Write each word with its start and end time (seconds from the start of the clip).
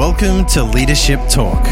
Welcome 0.00 0.46
to 0.46 0.64
Leadership 0.64 1.20
Talk, 1.28 1.62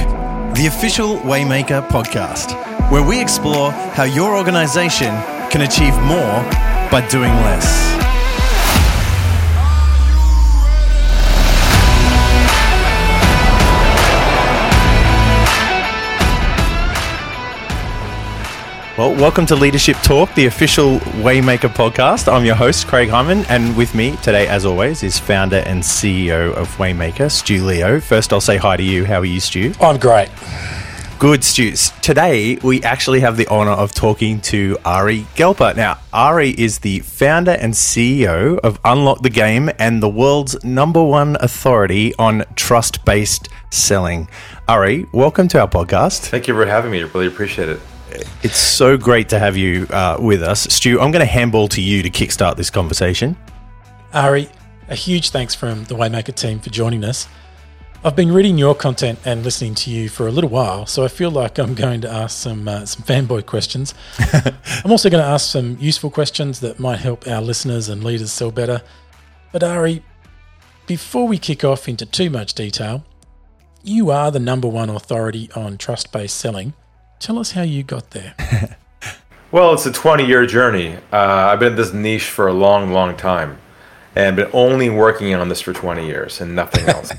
the 0.55 0.67
official 0.67 1.17
Waymaker 1.21 1.89
podcast, 1.89 2.53
where 2.91 3.03
we 3.03 3.19
explore 3.19 3.71
how 3.71 4.05
your 4.05 4.37
organization 4.37 5.15
can 5.49 5.63
achieve 5.63 5.95
more 6.03 6.45
by 6.91 7.09
doing 7.11 7.33
less. 7.33 7.98
Well, 18.99 19.15
welcome 19.15 19.47
to 19.47 19.55
Leadership 19.55 19.97
Talk, 19.99 20.35
the 20.35 20.47
official 20.47 20.99
Waymaker 21.23 21.69
podcast. 21.69 22.27
I'm 22.27 22.45
your 22.45 22.57
host, 22.57 22.89
Craig 22.89 23.09
Hyman, 23.09 23.45
and 23.49 23.77
with 23.77 23.95
me 23.95 24.17
today, 24.25 24.49
as 24.49 24.67
always, 24.67 25.05
is 25.05 25.21
founder 25.21 25.59
and 25.59 25.81
CEO 25.85 26.53
of 26.55 26.67
Waymaker, 26.79 27.31
Stu 27.31 27.65
Leo. 27.65 28.01
First, 28.01 28.33
I'll 28.33 28.41
say 28.41 28.57
hi 28.57 28.77
to 28.77 28.83
you. 28.83 29.05
How 29.05 29.21
are 29.21 29.25
you, 29.25 29.39
Stu? 29.39 29.73
I'm 29.81 30.01
great. 30.01 30.31
Good, 31.21 31.45
Stu. 31.45 31.75
Today, 32.03 32.57
we 32.57 32.83
actually 32.83 33.21
have 33.21 33.37
the 33.37 33.47
honor 33.47 33.71
of 33.71 33.95
talking 33.95 34.41
to 34.41 34.77
Ari 34.85 35.27
Galper. 35.37 35.77
Now, 35.77 36.01
Ari 36.13 36.51
is 36.59 36.81
the 36.81 36.99
founder 36.99 37.53
and 37.53 37.75
CEO 37.75 38.59
of 38.59 38.81
Unlock 38.85 39.23
the 39.23 39.31
Game 39.31 39.71
and 39.79 40.03
the 40.03 40.09
world's 40.09 40.65
number 40.65 41.05
one 41.05 41.37
authority 41.39 42.17
on 42.17 42.43
trust 42.57 43.05
based 43.05 43.49
selling. 43.71 44.29
Ari, 44.67 45.07
welcome 45.13 45.47
to 45.47 45.61
our 45.61 45.69
podcast. 45.69 46.23
Thank 46.23 46.49
you 46.49 46.55
for 46.55 46.67
having 46.67 46.91
me. 46.91 46.99
I 46.99 47.05
really 47.05 47.29
appreciate 47.29 47.69
it. 47.69 47.81
It's 48.43 48.57
so 48.57 48.97
great 48.97 49.29
to 49.31 49.39
have 49.39 49.57
you 49.57 49.87
uh, 49.91 50.17
with 50.21 50.43
us. 50.43 50.63
Stu, 50.63 51.01
I'm 51.01 51.11
going 51.11 51.21
to 51.21 51.27
handball 51.27 51.69
to 51.69 51.81
you 51.81 52.03
to 52.03 52.11
kickstart 52.11 52.57
this 52.57 52.71
conversation. 52.71 53.37
Ari, 54.15 54.49
a 54.89 54.95
huge 54.95 55.31
thanks 55.31 55.55
from 55.55 55.85
the 55.85 55.95
Waymaker 55.95 56.35
team 56.35 56.61
for 56.61 56.71
joining 56.71 57.05
us. 57.05 57.29
I've 58.05 58.15
been 58.15 58.31
reading 58.33 58.57
your 58.57 58.77
content 58.77 59.19
and 59.25 59.43
listening 59.43 59.75
to 59.77 59.91
you 59.91 60.09
for 60.09 60.29
a 60.29 60.31
little 60.31 60.51
while, 60.51 60.87
so 60.87 61.05
I 61.05 61.09
feel 61.09 61.33
like 61.33 61.59
I'm 61.59 61.75
going 61.75 62.01
to 62.03 62.11
ask 62.11 62.39
some 62.39 62.69
uh, 62.69 62.87
some 62.87 63.03
fanboy 63.03 63.45
questions. 63.45 63.93
I'm 64.85 64.93
also 64.93 65.11
going 65.11 65.23
to 65.23 65.29
ask 65.29 65.51
some 65.51 65.77
useful 65.81 66.09
questions 66.09 66.61
that 66.61 66.79
might 66.79 67.01
help 67.01 67.27
our 67.27 67.43
listeners 67.43 67.89
and 67.89 68.05
leaders 68.05 68.31
sell 68.31 68.53
better. 68.53 68.83
But 69.51 69.65
Ari, 69.65 70.05
before 70.87 71.27
we 71.27 71.39
kick 71.39 71.65
off 71.65 71.89
into 71.89 72.07
too 72.07 72.31
much 72.31 72.55
detail, 72.55 73.05
you 73.83 74.11
are 74.11 74.31
the 74.31 74.39
number 74.39 74.69
one 74.69 74.91
authority 74.91 75.51
on 75.57 75.77
trust 75.77 76.13
based 76.13 76.37
selling. 76.37 76.75
Tell 77.21 77.39
us 77.39 77.53
how 77.53 77.63
you 77.63 77.83
got 77.83 78.11
there. 78.11 78.35
well, 79.51 79.75
it's 79.75 79.87
a 79.87 79.93
20 79.93 80.25
year 80.25 80.47
journey. 80.47 80.97
Uh, 81.13 81.51
I've 81.51 81.59
been 81.59 81.73
in 81.73 81.77
this 81.77 81.93
niche 81.93 82.29
for 82.29 82.47
a 82.47 82.53
long, 82.53 82.93
long 82.93 83.17
time 83.17 83.59
and 84.15 84.37
been 84.37 84.51
only 84.53 84.89
working 84.89 85.35
on 85.35 85.49
this 85.49 85.61
for 85.61 85.73
20 85.73 86.07
years 86.07 86.41
and 86.41 86.55
nothing 86.55 86.89
else. 86.89 87.13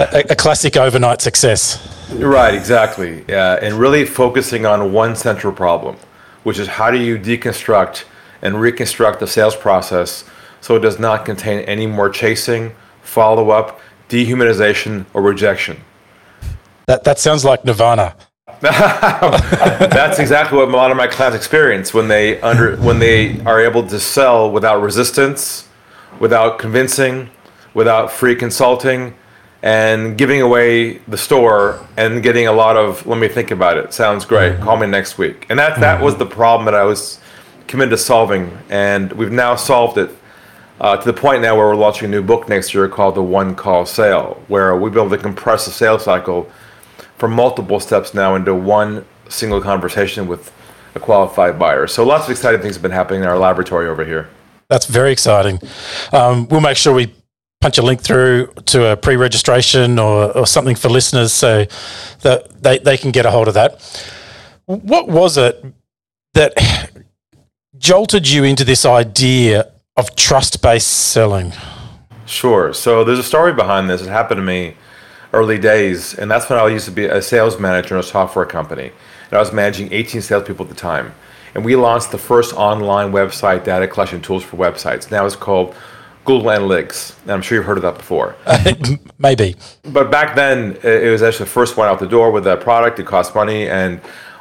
a, 0.00 0.24
a, 0.30 0.36
classic 0.36 0.76
overnight 0.76 1.20
success. 1.20 1.78
Right, 2.12 2.54
exactly. 2.54 3.24
Yeah, 3.28 3.58
and 3.60 3.74
really 3.74 4.04
focusing 4.04 4.66
on 4.66 4.92
one 4.92 5.14
central 5.14 5.52
problem, 5.52 5.96
which 6.42 6.58
is 6.58 6.66
how 6.66 6.90
do 6.90 6.98
you 6.98 7.18
deconstruct 7.18 8.04
and 8.42 8.60
reconstruct 8.60 9.20
the 9.20 9.26
sales 9.26 9.56
process 9.56 10.24
so 10.60 10.76
it 10.76 10.80
does 10.80 10.98
not 10.98 11.24
contain 11.24 11.60
any 11.60 11.86
more 11.86 12.08
chasing, 12.08 12.74
follow 13.02 13.50
up, 13.50 13.80
dehumanization, 14.08 15.04
or 15.12 15.22
rejection. 15.22 15.80
That, 16.86 17.04
that 17.04 17.18
sounds 17.18 17.44
like 17.44 17.64
Nirvana. 17.64 18.16
That's 18.60 20.18
exactly 20.18 20.58
what 20.58 20.68
a 20.68 20.72
lot 20.72 20.90
of 20.90 20.96
my 20.96 21.06
clients 21.06 21.36
experience 21.36 21.92
when 21.92 22.08
they 22.08 22.40
under 22.40 22.76
when 22.76 22.98
they 22.98 23.40
are 23.40 23.60
able 23.60 23.86
to 23.86 24.00
sell 24.00 24.50
without 24.50 24.80
resistance, 24.80 25.68
without 26.20 26.58
convincing, 26.58 27.30
without 27.74 28.10
free 28.10 28.34
consulting, 28.34 29.14
and 29.62 30.18
giving 30.18 30.42
away 30.42 30.98
the 31.08 31.16
store 31.16 31.86
and 31.96 32.22
getting 32.22 32.46
a 32.46 32.52
lot 32.52 32.76
of 32.76 33.06
let 33.06 33.18
me 33.18 33.28
think 33.28 33.50
about 33.50 33.76
it. 33.76 33.92
Sounds 33.92 34.24
great. 34.24 34.52
Mm-hmm. 34.54 34.64
Call 34.64 34.76
me 34.76 34.86
next 34.86 35.18
week. 35.18 35.46
And 35.48 35.58
that 35.58 35.80
that 35.80 35.96
mm-hmm. 35.96 36.04
was 36.04 36.16
the 36.16 36.26
problem 36.26 36.64
that 36.66 36.74
I 36.74 36.84
was 36.84 37.20
committed 37.66 37.90
to 37.90 37.98
solving, 37.98 38.56
and 38.68 39.12
we've 39.12 39.32
now 39.32 39.56
solved 39.56 39.98
it. 39.98 40.10
Uh, 40.80 40.96
to 40.96 41.06
the 41.06 41.12
point 41.12 41.40
now 41.40 41.56
where 41.56 41.68
we're 41.68 41.76
launching 41.76 42.06
a 42.06 42.10
new 42.10 42.22
book 42.22 42.48
next 42.48 42.74
year 42.74 42.88
called 42.88 43.14
the 43.14 43.22
One 43.22 43.54
Call 43.54 43.86
Sale, 43.86 44.42
where 44.48 44.76
we 44.76 44.90
be 44.90 44.98
able 44.98 45.08
to 45.10 45.16
compress 45.16 45.66
the 45.66 45.70
sales 45.70 46.02
cycle 46.02 46.50
from 47.24 47.32
multiple 47.32 47.80
steps 47.80 48.12
now 48.12 48.34
into 48.34 48.54
one 48.54 49.02
single 49.30 49.58
conversation 49.58 50.28
with 50.28 50.52
a 50.94 51.00
qualified 51.00 51.58
buyer. 51.58 51.86
So 51.86 52.04
lots 52.04 52.24
of 52.24 52.30
exciting 52.30 52.60
things 52.60 52.74
have 52.74 52.82
been 52.82 52.90
happening 52.90 53.22
in 53.22 53.26
our 53.26 53.38
laboratory 53.38 53.88
over 53.88 54.04
here. 54.04 54.28
That's 54.68 54.84
very 54.84 55.10
exciting. 55.10 55.58
Um, 56.12 56.46
we'll 56.48 56.60
make 56.60 56.76
sure 56.76 56.92
we 56.92 57.14
punch 57.62 57.78
a 57.78 57.82
link 57.82 58.02
through 58.02 58.48
to 58.66 58.92
a 58.92 58.96
pre-registration 58.98 59.98
or, 59.98 60.36
or 60.36 60.46
something 60.46 60.76
for 60.76 60.90
listeners 60.90 61.32
so 61.32 61.64
that 62.20 62.62
they, 62.62 62.76
they 62.76 62.98
can 62.98 63.10
get 63.10 63.24
a 63.24 63.30
hold 63.30 63.48
of 63.48 63.54
that. 63.54 63.80
What 64.66 65.08
was 65.08 65.38
it 65.38 65.64
that 66.34 66.90
jolted 67.78 68.28
you 68.28 68.44
into 68.44 68.64
this 68.64 68.84
idea 68.84 69.72
of 69.96 70.14
trust-based 70.14 70.86
selling? 70.86 71.54
Sure. 72.26 72.74
So 72.74 73.02
there's 73.02 73.18
a 73.18 73.22
story 73.22 73.54
behind 73.54 73.88
this. 73.88 74.02
It 74.02 74.08
happened 74.08 74.36
to 74.36 74.42
me 74.42 74.76
early 75.34 75.58
days, 75.58 76.14
and 76.14 76.30
that's 76.30 76.48
when 76.48 76.58
I 76.58 76.66
used 76.68 76.86
to 76.86 76.90
be 76.90 77.04
a 77.04 77.20
sales 77.20 77.58
manager 77.58 77.94
in 77.94 78.00
a 78.00 78.02
software 78.02 78.46
company. 78.46 78.92
And 79.30 79.32
I 79.32 79.38
was 79.38 79.52
managing 79.52 79.92
18 79.92 80.22
salespeople 80.22 80.64
at 80.64 80.70
the 80.70 80.76
time. 80.76 81.14
And 81.54 81.64
we 81.64 81.76
launched 81.76 82.10
the 82.10 82.18
first 82.18 82.54
online 82.54 83.12
website 83.12 83.64
data 83.64 83.86
collection 83.86 84.20
tools 84.20 84.42
for 84.42 84.56
websites. 84.56 85.10
Now 85.10 85.24
it's 85.24 85.36
called 85.36 85.74
Google 86.24 86.50
Analytics. 86.50 87.20
And 87.22 87.32
I'm 87.32 87.42
sure 87.42 87.58
you've 87.58 87.66
heard 87.66 87.76
of 87.76 87.82
that 87.82 87.96
before. 87.96 88.34
Maybe. 89.18 89.56
But 89.84 90.10
back 90.10 90.34
then, 90.34 90.76
it 90.82 91.10
was 91.10 91.22
actually 91.22 91.44
the 91.44 91.52
first 91.52 91.76
one 91.76 91.88
out 91.88 91.98
the 92.00 92.06
door 92.06 92.30
with 92.30 92.44
that 92.44 92.60
product. 92.60 92.98
It 92.98 93.06
cost 93.06 93.34
money, 93.34 93.68
and 93.68 94.00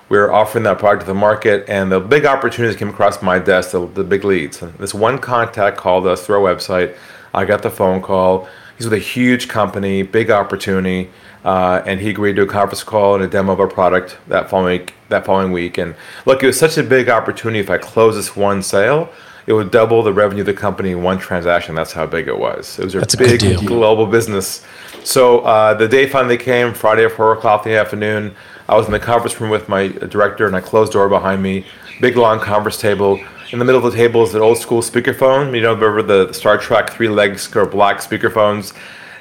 we 0.09 0.17
were 0.17 0.33
offering 0.33 0.63
that 0.63 0.79
product 0.79 1.01
to 1.01 1.07
the 1.07 1.13
market. 1.13 1.65
And 1.67 1.91
the 1.91 1.99
big 1.99 2.25
opportunities 2.25 2.77
came 2.77 2.89
across 2.89 3.21
my 3.21 3.37
desk, 3.37 3.71
the, 3.71 3.85
the 3.85 4.03
big 4.03 4.23
leads. 4.23 4.59
This 4.59 4.93
one 4.93 5.19
contact 5.19 5.77
called 5.77 6.07
us 6.07 6.25
through 6.25 6.43
our 6.43 6.55
website. 6.55 6.97
I 7.33 7.45
got 7.45 7.61
the 7.61 7.69
phone 7.69 8.01
call 8.01 8.47
He's 8.83 8.89
with 8.89 8.99
a 8.99 9.01
huge 9.01 9.47
company, 9.47 10.03
big 10.03 10.29
opportunity, 10.29 11.09
uh, 11.45 11.81
and 11.85 12.01
he 12.01 12.09
agreed 12.09 12.35
to 12.35 12.41
a 12.41 12.45
conference 12.45 12.83
call 12.83 13.15
and 13.15 13.23
a 13.23 13.29
demo 13.29 13.53
of 13.53 13.61
our 13.61 13.67
product 13.67 14.17
that 14.27 14.49
following 14.49 14.81
week, 14.81 14.93
that 15.07 15.25
following 15.25 15.53
week. 15.53 15.77
And 15.77 15.95
look, 16.25 16.43
it 16.43 16.47
was 16.47 16.59
such 16.59 16.77
a 16.77 16.83
big 16.83 17.07
opportunity. 17.07 17.59
If 17.59 17.69
I 17.69 17.77
close 17.77 18.15
this 18.15 18.35
one 18.35 18.61
sale, 18.61 19.09
it 19.47 19.53
would 19.53 19.71
double 19.71 20.03
the 20.03 20.11
revenue 20.11 20.41
of 20.41 20.47
the 20.47 20.53
company 20.53 20.91
in 20.91 21.01
one 21.01 21.17
transaction. 21.17 21.75
That's 21.75 21.93
how 21.93 22.05
big 22.05 22.27
it 22.27 22.37
was. 22.37 22.77
It 22.77 22.83
was 22.83 22.95
a 22.95 22.99
That's 22.99 23.15
big 23.15 23.41
a 23.41 23.55
global 23.63 24.05
business. 24.05 24.65
So 25.05 25.39
uh, 25.39 25.75
the 25.75 25.87
day 25.87 26.09
finally 26.09 26.37
came, 26.37 26.73
Friday 26.73 27.05
at 27.05 27.13
four 27.13 27.31
o'clock 27.31 27.65
in 27.65 27.71
the 27.71 27.77
afternoon. 27.77 28.35
I 28.67 28.75
was 28.75 28.87
in 28.87 28.91
the 28.91 28.99
conference 28.99 29.39
room 29.39 29.49
with 29.49 29.69
my 29.69 29.87
director, 29.87 30.45
and 30.45 30.57
I 30.57 30.59
closed 30.59 30.91
door 30.91 31.07
behind 31.07 31.41
me. 31.41 31.65
Big 32.01 32.17
long 32.17 32.41
conference 32.41 32.77
table 32.81 33.23
in 33.53 33.59
the 33.59 33.65
middle 33.65 33.85
of 33.85 33.91
the 33.91 33.95
table 33.95 34.23
is 34.23 34.33
an 34.33 34.41
old 34.41 34.57
school 34.57 34.81
speakerphone. 34.81 35.55
You 35.55 35.61
know, 35.61 35.75
remember 35.75 36.01
the 36.01 36.33
Star 36.33 36.57
Trek 36.57 36.89
three 36.89 37.07
legs 37.07 37.55
or 37.55 37.67
black 37.67 37.97
speakerphones? 37.97 38.75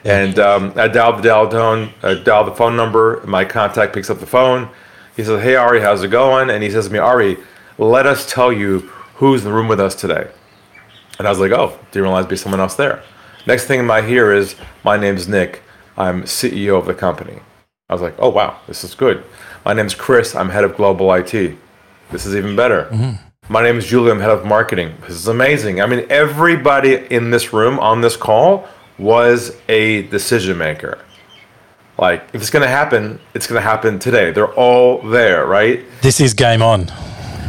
And 0.04 0.38
um, 0.38 0.72
I 0.74 0.88
dialed 0.88 1.18
the 1.18 1.28
dial 1.28 1.48
tone, 1.48 1.92
I 2.02 2.14
dialed 2.14 2.46
the 2.46 2.54
phone 2.54 2.74
number. 2.74 3.22
My 3.26 3.44
contact 3.44 3.92
picks 3.92 4.08
up 4.08 4.20
the 4.20 4.26
phone. 4.26 4.70
He 5.16 5.22
says, 5.22 5.42
"Hey 5.42 5.54
Ari, 5.54 5.82
how's 5.82 6.02
it 6.02 6.08
going?" 6.08 6.48
And 6.48 6.62
he 6.62 6.70
says 6.70 6.86
to 6.86 6.92
me, 6.92 6.98
"Ari, 6.98 7.36
let 7.76 8.06
us 8.06 8.28
tell 8.28 8.50
you 8.50 8.90
who's 9.16 9.44
in 9.44 9.50
the 9.50 9.54
room 9.54 9.68
with 9.68 9.78
us 9.78 9.94
today." 9.94 10.28
And 11.18 11.28
I 11.28 11.30
was 11.30 11.38
like, 11.38 11.52
"Oh, 11.52 11.78
didn't 11.92 12.04
realize 12.04 12.24
there'd 12.24 12.30
be 12.30 12.36
someone 12.36 12.60
else 12.60 12.74
there." 12.74 13.02
Next 13.46 13.66
thing 13.66 13.88
I 13.90 14.00
hear 14.00 14.32
is, 14.32 14.56
"My 14.82 14.96
name's 14.96 15.28
Nick. 15.28 15.62
I'm 15.98 16.22
CEO 16.22 16.78
of 16.78 16.86
the 16.86 16.94
company." 16.94 17.40
I 17.90 17.92
was 17.92 18.00
like, 18.00 18.14
"Oh 18.18 18.30
wow, 18.30 18.58
this 18.66 18.82
is 18.82 18.94
good." 18.94 19.22
My 19.66 19.74
name's 19.74 19.94
Chris. 19.94 20.34
I'm 20.34 20.48
head 20.48 20.64
of 20.64 20.74
global 20.74 21.12
IT. 21.12 21.58
This 22.10 22.24
is 22.24 22.34
even 22.34 22.56
better. 22.56 22.86
Mm-hmm. 22.90 23.28
My 23.48 23.60
name 23.60 23.76
is 23.76 23.86
Julie. 23.86 24.12
I'm 24.12 24.20
head 24.20 24.30
of 24.30 24.46
marketing. 24.46 24.94
This 25.00 25.10
is 25.10 25.26
amazing. 25.26 25.80
I 25.80 25.86
mean, 25.86 26.06
everybody 26.08 26.94
in 26.94 27.32
this 27.32 27.52
room 27.52 27.80
on 27.80 28.00
this 28.00 28.16
call 28.16 28.68
was 28.98 29.56
a 29.68 30.02
decision 30.02 30.56
maker. 30.56 31.04
Like, 31.98 32.22
if 32.32 32.40
it's 32.40 32.50
going 32.50 32.62
to 32.62 32.68
happen, 32.68 33.18
it's 33.34 33.48
going 33.48 33.60
to 33.60 33.68
happen 33.68 33.98
today. 33.98 34.30
They're 34.30 34.54
all 34.54 35.02
there, 35.02 35.44
right? 35.44 35.84
This 36.02 36.20
is 36.20 36.34
game 36.34 36.62
on. 36.62 36.86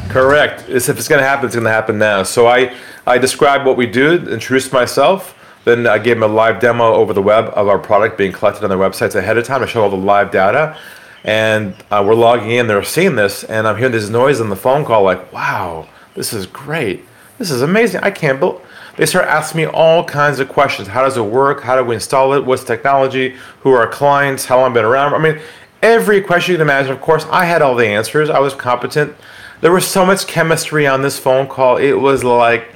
Correct. 0.10 0.68
It's, 0.68 0.90
if 0.90 0.98
it's 0.98 1.08
going 1.08 1.22
to 1.22 1.28
happen, 1.28 1.46
it's 1.46 1.56
going 1.56 1.64
to 1.64 1.72
happen 1.72 2.00
now. 2.00 2.24
So 2.24 2.48
I, 2.48 2.76
I 3.06 3.20
described 3.20 3.64
what 3.64 3.78
we 3.78 3.86
do, 3.86 4.14
introduced 4.14 4.74
myself. 4.74 5.36
Then 5.64 5.86
I 5.86 6.00
gave 6.00 6.16
them 6.16 6.24
a 6.24 6.34
live 6.34 6.60
demo 6.60 6.92
over 6.92 7.14
the 7.14 7.22
web 7.22 7.54
of 7.56 7.68
our 7.68 7.78
product 7.78 8.18
being 8.18 8.32
collected 8.32 8.64
on 8.64 8.70
their 8.72 8.80
websites 8.80 9.14
ahead 9.14 9.38
of 9.38 9.46
time. 9.46 9.62
I 9.62 9.68
showed 9.68 9.84
all 9.84 9.92
the 9.92 9.96
live 9.96 10.32
data 10.32 10.76
and 11.24 11.74
uh, 11.90 12.04
we're 12.06 12.16
logging 12.16 12.52
in. 12.52 12.68
They're 12.68 12.84
seeing 12.84 13.16
this, 13.16 13.44
and 13.44 13.68
I'm 13.68 13.78
hearing 13.78 13.92
this 13.92 14.10
noise 14.10 14.42
on 14.42 14.50
the 14.50 14.56
phone 14.56 14.86
call. 14.86 15.04
Like, 15.04 15.32
wow, 15.32 15.88
this 16.16 16.34
is 16.34 16.46
great. 16.46 17.06
This 17.38 17.50
is 17.52 17.62
amazing. 17.62 18.02
I 18.04 18.12
can't 18.12 18.40
believe. 18.40 18.62
They 18.96 19.08
start 19.08 19.26
asking 19.26 19.62
me 19.62 19.68
all 19.68 20.04
kinds 20.04 20.40
of 20.40 20.50
questions. 20.50 20.88
How 20.88 21.02
does 21.02 21.18
it 21.18 21.24
work? 21.24 21.64
How 21.64 21.76
do 21.76 21.84
we 21.84 21.96
install 21.96 22.34
it? 22.34 22.46
What's 22.46 22.64
technology? 22.64 23.36
Who 23.62 23.72
are 23.72 23.80
our 23.80 23.88
clients? 23.88 24.46
How 24.46 24.58
long 24.58 24.68
I've 24.68 24.74
been 24.74 24.86
around? 24.86 25.16
I 25.16 25.18
mean, 25.18 25.40
every 25.82 26.22
question 26.22 26.52
you 26.52 26.58
can 26.58 26.68
imagine. 26.68 26.92
Of 26.92 27.02
course, 27.02 27.26
I 27.32 27.46
had 27.46 27.64
all 27.64 27.76
the 27.76 27.88
answers. 27.88 28.30
I 28.30 28.40
was 28.40 28.54
competent. 28.54 29.16
There 29.62 29.72
was 29.72 29.88
so 29.88 30.06
much 30.06 30.28
chemistry 30.28 30.86
on 30.86 31.02
this 31.02 31.18
phone 31.18 31.48
call. 31.48 31.78
It 31.78 31.94
was 31.94 32.24
like 32.24 32.68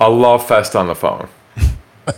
a 0.00 0.10
love 0.10 0.46
fest 0.46 0.76
on 0.76 0.86
the 0.86 0.94
phone. 0.94 1.28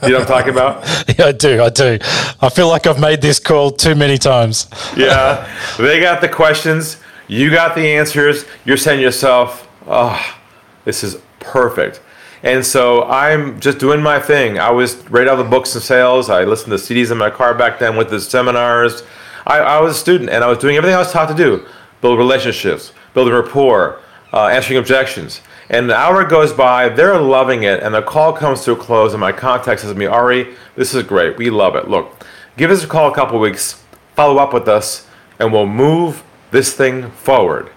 You 0.02 0.10
know 0.10 0.18
what 0.20 0.22
I'm 0.22 0.26
talking 0.26 0.52
about? 0.52 0.86
Yeah, 1.18 1.26
I 1.26 1.32
do. 1.32 1.62
I 1.62 1.68
do. 1.70 1.98
I 2.40 2.48
feel 2.48 2.68
like 2.68 2.86
I've 2.86 3.00
made 3.00 3.20
this 3.20 3.38
call 3.38 3.70
too 3.72 3.94
many 3.94 4.16
times. 4.16 4.68
Yeah. 4.96 5.50
they 5.76 6.00
got 6.00 6.20
the 6.20 6.28
questions. 6.28 6.98
You 7.26 7.50
got 7.50 7.74
the 7.74 7.82
answers. 7.82 8.44
You're 8.64 8.76
saying 8.76 8.98
to 8.98 9.02
yourself, 9.02 9.68
oh, 9.86 10.36
this 10.84 11.02
is 11.02 11.18
perfect. 11.40 12.00
And 12.42 12.64
so 12.64 13.04
I'm 13.04 13.60
just 13.60 13.78
doing 13.78 14.00
my 14.00 14.18
thing. 14.18 14.58
I 14.58 14.70
was 14.70 14.96
right 15.10 15.28
out 15.28 15.38
of 15.38 15.44
the 15.44 15.50
books 15.50 15.74
and 15.74 15.82
sales. 15.82 16.30
I 16.30 16.44
listened 16.44 16.70
to 16.70 16.76
CDs 16.78 17.10
in 17.10 17.18
my 17.18 17.30
car 17.30 17.54
back 17.54 17.78
then 17.78 17.96
with 17.96 18.08
the 18.08 18.20
seminars. 18.20 19.02
I, 19.46 19.58
I 19.58 19.80
was 19.80 19.96
a 19.96 19.98
student 19.98 20.30
and 20.30 20.42
I 20.42 20.46
was 20.48 20.58
doing 20.58 20.76
everything 20.76 20.94
I 20.94 20.98
was 20.98 21.12
taught 21.12 21.28
to 21.28 21.34
do 21.34 21.66
build 22.00 22.18
relationships, 22.18 22.92
build 23.12 23.28
a 23.28 23.32
rapport, 23.42 24.00
uh, 24.32 24.46
answering 24.46 24.78
objections. 24.78 25.42
And 25.70 25.88
the 25.88 25.96
hour 25.96 26.24
goes 26.24 26.52
by, 26.52 26.88
they're 26.88 27.20
loving 27.20 27.62
it, 27.62 27.80
and 27.80 27.94
the 27.94 28.02
call 28.02 28.32
comes 28.32 28.64
to 28.64 28.72
a 28.72 28.76
close, 28.76 29.12
and 29.12 29.20
my 29.20 29.30
contact 29.30 29.80
says 29.80 29.92
to 29.92 29.96
me, 29.96 30.04
Ari, 30.04 30.48
this 30.74 30.92
is 30.92 31.04
great. 31.04 31.36
We 31.36 31.48
love 31.48 31.76
it. 31.76 31.88
Look, 31.88 32.26
give 32.56 32.72
us 32.72 32.82
a 32.82 32.88
call 32.88 33.08
a 33.08 33.14
couple 33.14 33.38
weeks, 33.38 33.80
follow 34.16 34.38
up 34.38 34.52
with 34.52 34.66
us, 34.66 35.06
and 35.38 35.52
we'll 35.52 35.68
move 35.68 36.24
this 36.50 36.74
thing 36.74 37.12
forward. 37.12 37.70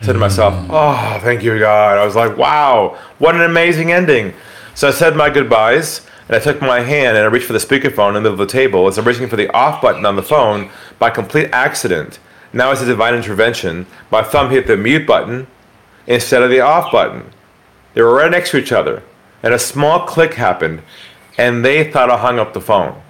I 0.00 0.04
said 0.04 0.12
to 0.12 0.20
myself, 0.20 0.54
hmm. 0.54 0.70
Oh, 0.70 1.18
thank 1.20 1.42
you, 1.42 1.58
God. 1.58 1.98
I 1.98 2.04
was 2.04 2.14
like, 2.14 2.36
Wow, 2.36 2.96
what 3.18 3.34
an 3.34 3.40
amazing 3.40 3.90
ending. 3.90 4.32
So 4.76 4.86
I 4.86 4.92
said 4.92 5.16
my 5.16 5.30
goodbyes, 5.30 6.06
and 6.28 6.36
I 6.36 6.38
took 6.38 6.60
my 6.60 6.82
hand 6.82 7.16
and 7.16 7.24
I 7.24 7.28
reached 7.28 7.46
for 7.46 7.54
the 7.54 7.58
speakerphone 7.58 8.10
in 8.10 8.14
the 8.14 8.20
middle 8.20 8.34
of 8.34 8.38
the 8.38 8.46
table. 8.46 8.86
As 8.86 8.96
I'm 8.96 9.04
reaching 9.04 9.28
for 9.28 9.34
the 9.34 9.50
off 9.50 9.82
button 9.82 10.06
on 10.06 10.14
the 10.14 10.22
phone, 10.22 10.70
by 11.00 11.10
complete 11.10 11.48
accident, 11.52 12.20
now 12.52 12.70
it's 12.70 12.82
a 12.82 12.86
divine 12.86 13.16
intervention, 13.16 13.86
my 14.12 14.22
thumb 14.22 14.50
hit 14.50 14.68
the 14.68 14.76
mute 14.76 15.04
button 15.04 15.48
instead 16.08 16.42
of 16.42 16.50
the 16.50 16.60
off 16.60 16.90
button. 16.90 17.30
They 17.94 18.02
were 18.02 18.14
right 18.14 18.30
next 18.30 18.50
to 18.50 18.56
each 18.56 18.72
other, 18.72 19.04
and 19.42 19.54
a 19.54 19.58
small 19.58 20.06
click 20.06 20.34
happened, 20.34 20.82
and 21.36 21.64
they 21.64 21.90
thought 21.90 22.10
I 22.10 22.18
hung 22.18 22.40
up 22.40 22.52
the 22.52 22.60
phone. 22.60 23.00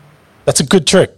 That's 0.45 0.61
a 0.61 0.67
good 0.67 0.87
trick. 0.87 1.15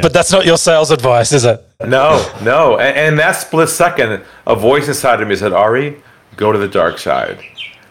But 0.00 0.12
that's 0.12 0.32
not 0.32 0.46
your 0.46 0.56
sales 0.56 0.90
advice, 0.90 1.32
is 1.32 1.44
it? 1.44 1.64
No, 1.86 2.26
no. 2.42 2.78
And, 2.78 2.96
and 2.96 3.18
that 3.18 3.32
split 3.32 3.68
second, 3.68 4.24
a 4.46 4.56
voice 4.56 4.88
inside 4.88 5.20
of 5.20 5.28
me 5.28 5.36
said, 5.36 5.52
Ari, 5.52 6.02
go 6.36 6.52
to 6.52 6.58
the 6.58 6.68
dark 6.68 6.98
side. 6.98 7.38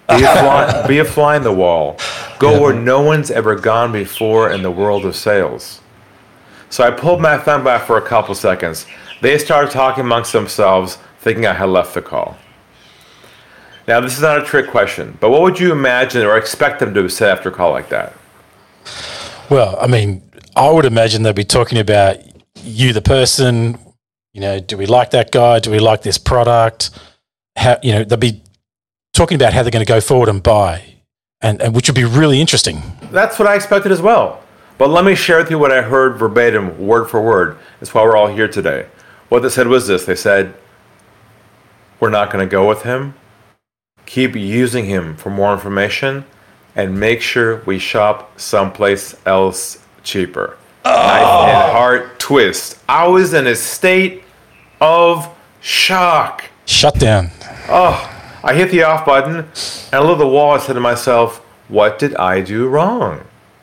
Be 0.09 0.15
a 0.15 0.17
fly, 0.17 0.85
be 0.87 0.99
a 0.99 1.05
fly 1.05 1.37
in 1.37 1.43
the 1.43 1.53
wall. 1.53 1.97
Go 2.39 2.59
where 2.61 2.73
no 2.73 3.01
one's 3.01 3.31
ever 3.31 3.55
gone 3.55 3.91
before 3.91 4.51
in 4.51 4.63
the 4.63 4.71
world 4.71 5.05
of 5.05 5.15
sales. 5.15 5.79
So 6.69 6.83
I 6.83 6.91
pulled 6.91 7.21
my 7.21 7.37
thumb 7.37 7.63
back 7.63 7.85
for 7.85 7.97
a 7.97 8.01
couple 8.01 8.33
seconds. 8.35 8.85
They 9.23 9.37
started 9.37 9.71
talking 9.71 10.03
amongst 10.03 10.33
themselves, 10.33 10.97
thinking 11.21 11.45
I 11.45 11.53
had 11.53 11.69
left 11.69 11.93
the 11.93 12.01
call. 12.01 12.37
Now, 13.87 14.01
this 14.01 14.17
is 14.17 14.21
not 14.21 14.41
a 14.41 14.43
trick 14.43 14.69
question, 14.69 15.17
but 15.21 15.29
what 15.29 15.41
would 15.43 15.61
you 15.61 15.71
imagine 15.71 16.23
or 16.25 16.35
expect 16.35 16.81
them 16.81 16.93
to 16.93 17.07
say 17.07 17.31
after 17.31 17.47
a 17.47 17.51
call 17.53 17.71
like 17.71 17.87
that? 17.87 18.11
Well, 19.49 19.77
I 19.79 19.87
mean, 19.87 20.29
I 20.57 20.69
would 20.69 20.83
imagine 20.83 21.23
they'd 21.23 21.33
be 21.33 21.45
talking 21.45 21.77
about 21.77 22.17
you, 22.63 22.91
the 22.91 23.01
person. 23.01 23.79
You 24.33 24.41
know, 24.41 24.59
do 24.59 24.75
we 24.75 24.87
like 24.87 25.11
that 25.11 25.31
guy? 25.31 25.59
Do 25.59 25.71
we 25.71 25.79
like 25.79 26.01
this 26.01 26.17
product? 26.17 26.89
How 27.55 27.77
you 27.81 27.93
know 27.93 28.03
they'd 28.03 28.19
be 28.19 28.43
talking 29.13 29.35
about 29.35 29.53
how 29.53 29.63
they're 29.63 29.71
going 29.71 29.85
to 29.85 29.89
go 29.89 30.01
forward 30.01 30.27
and 30.27 30.43
buy, 30.43 30.83
and, 31.39 31.61
and 31.61 31.73
which 31.73 31.87
would 31.87 31.95
be 31.95 32.03
really 32.03 32.41
interesting. 32.41 32.81
That's 33.03 33.39
what 33.39 33.47
I 33.47 33.55
expected 33.55 33.93
as 33.93 34.01
well. 34.01 34.43
But 34.77 34.89
let 34.89 35.05
me 35.05 35.15
share 35.15 35.37
with 35.37 35.49
you 35.49 35.59
what 35.59 35.71
I 35.71 35.81
heard 35.81 36.17
verbatim, 36.17 36.77
word 36.77 37.05
for 37.09 37.21
word. 37.21 37.57
That's 37.79 37.93
why 37.93 38.03
we're 38.03 38.17
all 38.17 38.27
here 38.27 38.49
today. 38.49 38.87
What 39.33 39.41
they 39.41 39.49
said 39.49 39.65
was 39.65 39.87
this 39.87 40.05
they 40.05 40.13
said, 40.13 40.53
We're 41.99 42.11
not 42.11 42.29
going 42.29 42.47
to 42.47 42.51
go 42.51 42.69
with 42.69 42.83
him. 42.83 43.15
Keep 44.05 44.35
using 44.35 44.85
him 44.85 45.15
for 45.17 45.31
more 45.31 45.51
information 45.53 46.25
and 46.75 46.99
make 46.99 47.19
sure 47.19 47.63
we 47.65 47.79
shop 47.79 48.39
someplace 48.39 49.15
else 49.25 49.83
cheaper. 50.03 50.55
Knife 50.85 51.23
oh. 51.25 51.45
and 51.47 51.71
heart 51.71 52.19
twist. 52.19 52.77
I 52.87 53.07
was 53.07 53.33
in 53.33 53.47
a 53.47 53.55
state 53.55 54.21
of 54.79 55.27
shock. 55.61 56.43
Shut 56.65 56.99
down. 56.99 57.31
Oh, 57.69 58.37
I 58.43 58.53
hit 58.53 58.69
the 58.69 58.83
off 58.83 59.03
button 59.03 59.37
and 59.37 59.93
I 59.93 59.99
looked 60.01 60.21
at 60.21 60.25
the 60.25 60.27
wall. 60.27 60.51
I 60.51 60.59
said 60.59 60.73
to 60.73 60.79
myself, 60.79 61.39
What 61.69 61.97
did 61.97 62.15
I 62.17 62.41
do 62.41 62.67
wrong? 62.67 63.21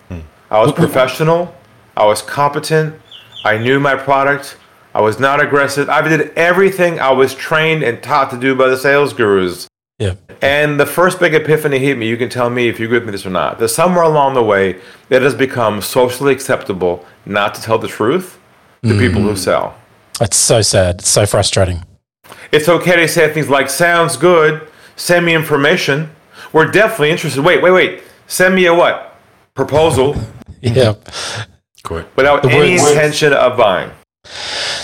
Hmm. 0.09 0.19
I 0.51 0.59
was 0.59 0.73
professional. 0.73 1.55
I 1.97 2.07
was 2.07 2.23
competent. 2.23 3.01
I 3.45 3.57
knew 3.57 3.79
my 3.79 3.95
product. 3.95 4.57
I 4.95 5.01
was 5.01 5.21
not 5.21 5.41
aggressive. 5.41 5.89
I 5.89 6.07
did 6.07 6.33
everything 6.37 6.99
I 6.99 7.13
was 7.13 7.35
trained 7.35 7.83
and 7.83 8.03
taught 8.03 8.31
to 8.31 8.39
do 8.39 8.55
by 8.55 8.69
the 8.69 8.77
sales 8.77 9.13
gurus. 9.13 9.69
Yeah. 9.99 10.15
And 10.43 10.81
the 10.81 10.87
first 10.87 11.21
big 11.21 11.35
epiphany 11.35 11.79
hit 11.79 11.99
me. 11.99 12.09
You 12.09 12.17
can 12.17 12.29
tell 12.29 12.51
me 12.51 12.69
if 12.69 12.81
you 12.81 12.87
agree 12.87 12.99
with 12.99 13.07
me 13.07 13.13
this 13.13 13.27
or 13.27 13.31
not. 13.31 13.59
That 13.59 13.69
somewhere 13.69 14.03
along 14.03 14.35
the 14.35 14.43
way, 14.43 14.81
it 15.11 15.23
has 15.23 15.35
become 15.35 15.83
socially 15.83 16.33
acceptable 16.33 17.05
not 17.27 17.55
to 17.55 17.63
tell 17.63 17.79
the 17.79 17.89
truth 17.89 18.39
to 18.83 18.99
people 18.99 19.21
who 19.21 19.33
mm. 19.35 19.39
sell. 19.39 19.77
It's 20.21 20.39
so 20.39 20.63
sad. 20.63 21.01
It's 21.01 21.09
so 21.09 21.27
frustrating. 21.27 21.85
It's 22.51 22.69
okay 22.69 22.97
to 22.97 23.07
say 23.07 23.33
things 23.33 23.49
like, 23.51 23.69
sounds 23.69 24.17
good, 24.17 24.67
send 24.97 25.27
me 25.27 25.35
information. 25.35 26.11
We're 26.53 26.71
definitely 26.71 27.11
interested. 27.11 27.45
Wait, 27.45 27.63
wait, 27.63 27.71
wait. 27.71 28.03
Send 28.27 28.55
me 28.55 28.67
a 28.67 28.75
what? 28.75 29.19
Proposal 29.55 30.17
Yeah. 30.63 30.95
without 32.17 32.43
The 32.43 32.51
any 32.51 32.73
words- 32.73 32.91
intention 32.91 33.33
of 33.35 33.57
buying. 33.57 33.91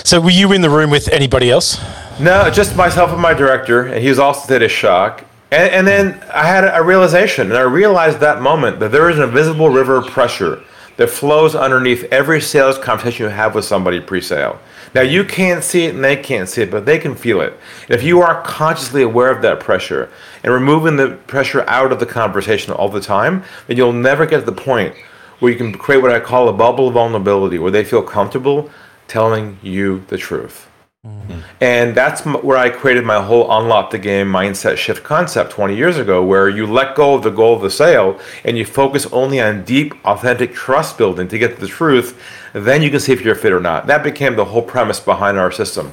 So 0.06 0.20
were 0.20 0.30
you 0.30 0.52
in 0.52 0.60
the 0.60 0.70
room 0.70 0.90
with 0.90 1.08
anybody 1.08 1.50
else? 1.50 1.80
No, 2.20 2.48
just 2.48 2.76
myself 2.76 3.10
and 3.10 3.20
my 3.20 3.34
director, 3.34 3.86
and 3.86 4.00
he 4.00 4.08
was 4.08 4.20
also 4.20 4.40
state 4.44 4.62
of 4.62 4.70
shock. 4.70 5.24
And, 5.50 5.68
and 5.72 5.84
then 5.84 6.22
I 6.32 6.46
had 6.46 6.62
a 6.62 6.80
realization, 6.80 7.48
and 7.48 7.56
I 7.56 7.62
realized 7.62 8.20
that 8.20 8.40
moment 8.40 8.78
that 8.78 8.92
there 8.92 9.10
is 9.10 9.18
an 9.18 9.24
invisible 9.24 9.68
river 9.68 9.96
of 9.96 10.06
pressure 10.06 10.62
that 10.96 11.10
flows 11.10 11.56
underneath 11.56 12.04
every 12.12 12.40
sales 12.40 12.78
conversation 12.78 13.24
you 13.24 13.30
have 13.30 13.56
with 13.56 13.64
somebody 13.64 13.98
pre-sale. 13.98 14.60
Now 14.94 15.00
you 15.00 15.24
can't 15.24 15.64
see 15.64 15.86
it 15.86 15.96
and 15.96 16.04
they 16.04 16.14
can't 16.14 16.48
see 16.48 16.62
it, 16.62 16.70
but 16.70 16.86
they 16.86 17.00
can 17.00 17.16
feel 17.16 17.40
it. 17.40 17.54
And 17.88 17.98
if 17.98 18.04
you 18.04 18.20
are 18.22 18.42
consciously 18.42 19.02
aware 19.02 19.32
of 19.32 19.42
that 19.42 19.58
pressure 19.58 20.08
and 20.44 20.52
removing 20.52 20.94
the 20.94 21.16
pressure 21.26 21.64
out 21.66 21.90
of 21.90 21.98
the 21.98 22.06
conversation 22.06 22.72
all 22.72 22.88
the 22.88 23.00
time, 23.00 23.42
then 23.66 23.76
you'll 23.76 23.92
never 23.92 24.24
get 24.24 24.38
to 24.38 24.46
the 24.46 24.52
point 24.52 24.94
where 25.40 25.50
you 25.50 25.58
can 25.58 25.72
create 25.72 26.00
what 26.00 26.12
I 26.12 26.20
call 26.20 26.48
a 26.48 26.52
bubble 26.52 26.86
of 26.86 26.94
vulnerability, 26.94 27.58
where 27.58 27.72
they 27.72 27.82
feel 27.82 28.02
comfortable 28.02 28.70
telling 29.08 29.58
you 29.62 30.04
the 30.08 30.18
truth. 30.18 30.68
Mm-hmm. 31.06 31.40
And 31.60 31.94
that's 31.94 32.24
where 32.24 32.56
I 32.56 32.68
created 32.68 33.04
my 33.04 33.22
whole 33.22 33.50
unlock 33.50 33.90
the 33.90 33.98
game 33.98 34.26
mindset 34.26 34.76
shift 34.76 35.04
concept 35.04 35.52
20 35.52 35.76
years 35.76 35.98
ago, 35.98 36.24
where 36.24 36.48
you 36.48 36.66
let 36.66 36.96
go 36.96 37.14
of 37.14 37.22
the 37.22 37.30
goal 37.30 37.54
of 37.54 37.62
the 37.62 37.70
sale 37.70 38.18
and 38.44 38.58
you 38.58 38.64
focus 38.64 39.06
only 39.12 39.40
on 39.40 39.64
deep, 39.64 39.94
authentic 40.04 40.52
trust 40.52 40.98
building 40.98 41.28
to 41.28 41.38
get 41.38 41.54
to 41.54 41.60
the 41.60 41.68
truth. 41.68 42.20
Then 42.52 42.82
you 42.82 42.90
can 42.90 43.00
see 43.00 43.12
if 43.12 43.22
you're 43.22 43.34
fit 43.34 43.52
or 43.52 43.60
not. 43.60 43.86
That 43.86 44.02
became 44.02 44.34
the 44.36 44.46
whole 44.46 44.62
premise 44.62 44.98
behind 44.98 45.38
our 45.38 45.52
system. 45.52 45.92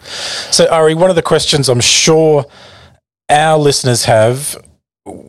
So 0.00 0.66
Ari, 0.70 0.94
one 0.94 1.10
of 1.10 1.16
the 1.16 1.22
questions 1.22 1.68
I'm 1.68 1.80
sure 1.80 2.44
our 3.28 3.58
listeners 3.58 4.04
have 4.04 4.56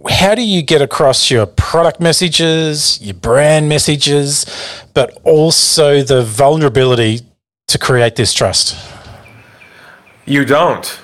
how 0.09 0.33
do 0.33 0.41
you 0.41 0.61
get 0.61 0.81
across 0.81 1.29
your 1.29 1.45
product 1.45 1.99
messages, 1.99 2.99
your 3.01 3.13
brand 3.13 3.69
messages, 3.69 4.45
but 4.93 5.19
also 5.23 6.01
the 6.01 6.23
vulnerability 6.23 7.21
to 7.67 7.77
create 7.77 8.15
this 8.15 8.33
trust? 8.33 8.75
You 10.25 10.45
don't. 10.45 10.99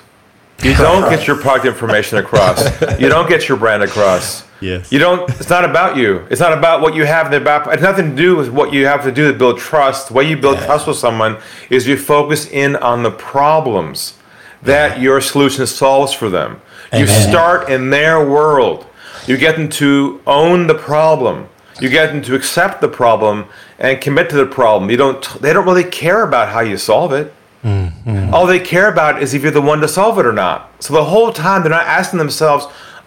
You 0.62 0.74
don't 0.76 1.08
get 1.08 1.26
your 1.26 1.36
product 1.36 1.66
information 1.66 2.18
across. 2.18 2.64
You 3.00 3.08
don't 3.08 3.28
get 3.28 3.48
your 3.48 3.58
brand 3.58 3.82
across. 3.82 4.44
Yes. 4.60 4.90
You 4.90 4.98
don't. 4.98 5.28
It's 5.38 5.50
not 5.50 5.64
about 5.64 5.96
you. 5.96 6.26
It's 6.30 6.40
not 6.40 6.56
about 6.56 6.80
what 6.80 6.94
you 6.94 7.04
have. 7.04 7.26
in 7.26 7.32
the 7.32 7.40
back. 7.40 7.66
It's 7.68 7.82
nothing 7.82 8.10
to 8.10 8.16
do 8.16 8.34
with 8.36 8.48
what 8.48 8.72
you 8.72 8.86
have 8.86 9.02
to 9.04 9.12
do 9.12 9.30
to 9.30 9.38
build 9.38 9.58
trust. 9.58 10.08
The 10.08 10.14
way 10.14 10.28
you 10.28 10.36
build 10.36 10.58
trust 10.58 10.86
with 10.86 10.96
someone 10.96 11.36
is 11.70 11.86
you 11.86 11.96
focus 11.96 12.46
in 12.50 12.76
on 12.76 13.02
the 13.02 13.10
problems 13.10 14.14
that 14.62 15.00
your 15.00 15.20
solution 15.20 15.66
solves 15.66 16.12
for 16.12 16.30
them. 16.30 16.60
You 16.96 17.04
Amen. 17.04 17.28
start 17.28 17.68
in 17.68 17.90
their 17.90 18.24
world. 18.24 18.86
You 19.26 19.36
get 19.36 19.56
them 19.56 19.68
to 19.70 20.20
own 20.26 20.66
the 20.66 20.74
problem. 20.74 21.48
You 21.80 21.88
get 21.88 22.12
them 22.12 22.22
to 22.22 22.34
accept 22.34 22.80
the 22.80 22.88
problem 22.88 23.46
and 23.78 24.00
commit 24.00 24.30
to 24.30 24.36
the 24.36 24.46
problem. 24.46 24.90
You 24.90 24.96
don't. 24.96 25.22
They 25.40 25.52
don't 25.52 25.66
really 25.66 25.84
care 25.84 26.22
about 26.22 26.48
how 26.48 26.60
you 26.60 26.76
solve 26.76 27.12
it. 27.12 27.32
Mm-hmm. 27.64 28.32
All 28.34 28.46
they 28.46 28.60
care 28.60 28.88
about 28.88 29.22
is 29.22 29.34
if 29.34 29.42
you're 29.42 29.50
the 29.50 29.62
one 29.62 29.80
to 29.80 29.88
solve 29.88 30.18
it 30.18 30.26
or 30.26 30.32
not. 30.32 30.70
So 30.82 30.92
the 30.92 31.04
whole 31.04 31.32
time 31.32 31.62
they're 31.62 31.70
not 31.70 31.86
asking 31.86 32.18
themselves, 32.18 32.66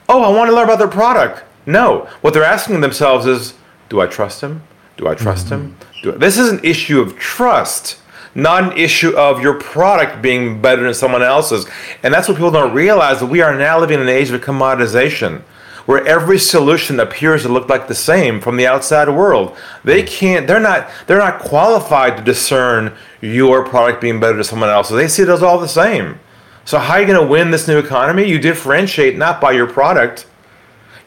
"Oh, 0.10 0.24
I 0.24 0.36
want 0.36 0.50
to 0.50 0.56
learn 0.56 0.66
about 0.66 0.80
their 0.80 0.88
product." 0.88 1.44
No, 1.66 2.10
what 2.22 2.34
they're 2.34 2.44
asking 2.44 2.82
themselves 2.82 3.26
is, 3.26 3.54
"Do 3.90 4.02
I 4.02 4.08
trust 4.08 4.42
him? 4.42 4.64
Do 4.98 5.08
I 5.08 5.16
trust 5.16 5.48
mm-hmm. 5.48 5.68
him?" 5.68 5.78
Do 6.02 6.14
I? 6.14 6.18
This 6.18 6.38
is 6.38 6.52
an 6.52 6.60
issue 6.64 7.00
of 7.00 7.18
trust, 7.18 8.00
not 8.38 8.72
an 8.72 8.78
issue 8.78 9.18
of 9.18 9.42
your 9.42 9.56
product 9.56 10.22
being 10.22 10.62
better 10.62 10.84
than 10.84 10.94
someone 10.94 11.24
else's. 11.24 11.66
And 12.04 12.14
that's 12.14 12.28
what 12.28 12.38
people 12.38 12.52
don't 12.52 12.74
realize 12.74 13.20
that 13.20 13.26
we 13.26 13.42
are 13.42 13.58
now 13.58 13.80
living 13.80 13.96
in 13.96 14.04
an 14.04 14.10
age 14.10 14.30
of 14.30 14.40
commoditization 14.42 15.42
where 15.88 16.06
every 16.06 16.38
solution 16.38 17.00
appears 17.00 17.42
to 17.42 17.50
look 17.50 17.68
like 17.68 17.88
the 17.88 17.96
same 17.96 18.40
from 18.40 18.58
the 18.58 18.68
outside 18.68 19.10
world. 19.10 19.58
They 19.84 20.04
can't 20.04 20.46
they're 20.46 20.60
not 20.60 20.90
they're 21.08 21.18
not 21.18 21.40
qualified 21.40 22.18
to 22.18 22.24
discern 22.24 22.96
your 23.22 23.66
product 23.66 24.02
being 24.02 24.20
better 24.20 24.36
than 24.36 24.44
someone 24.44 24.70
else's. 24.70 24.98
They 24.98 25.08
see 25.08 25.24
it 25.24 25.30
as 25.30 25.42
all 25.42 25.58
the 25.58 25.68
same. 25.68 26.20
So 26.64 26.78
how 26.78 26.96
are 26.96 27.02
you 27.02 27.08
going 27.08 27.20
to 27.20 27.26
win 27.26 27.50
this 27.50 27.68
new 27.68 27.80
economy? 27.80 28.26
You 28.30 28.38
differentiate 28.38 29.18
not 29.18 29.42
by 29.42 29.54
your 29.54 29.68
product, 29.68 30.28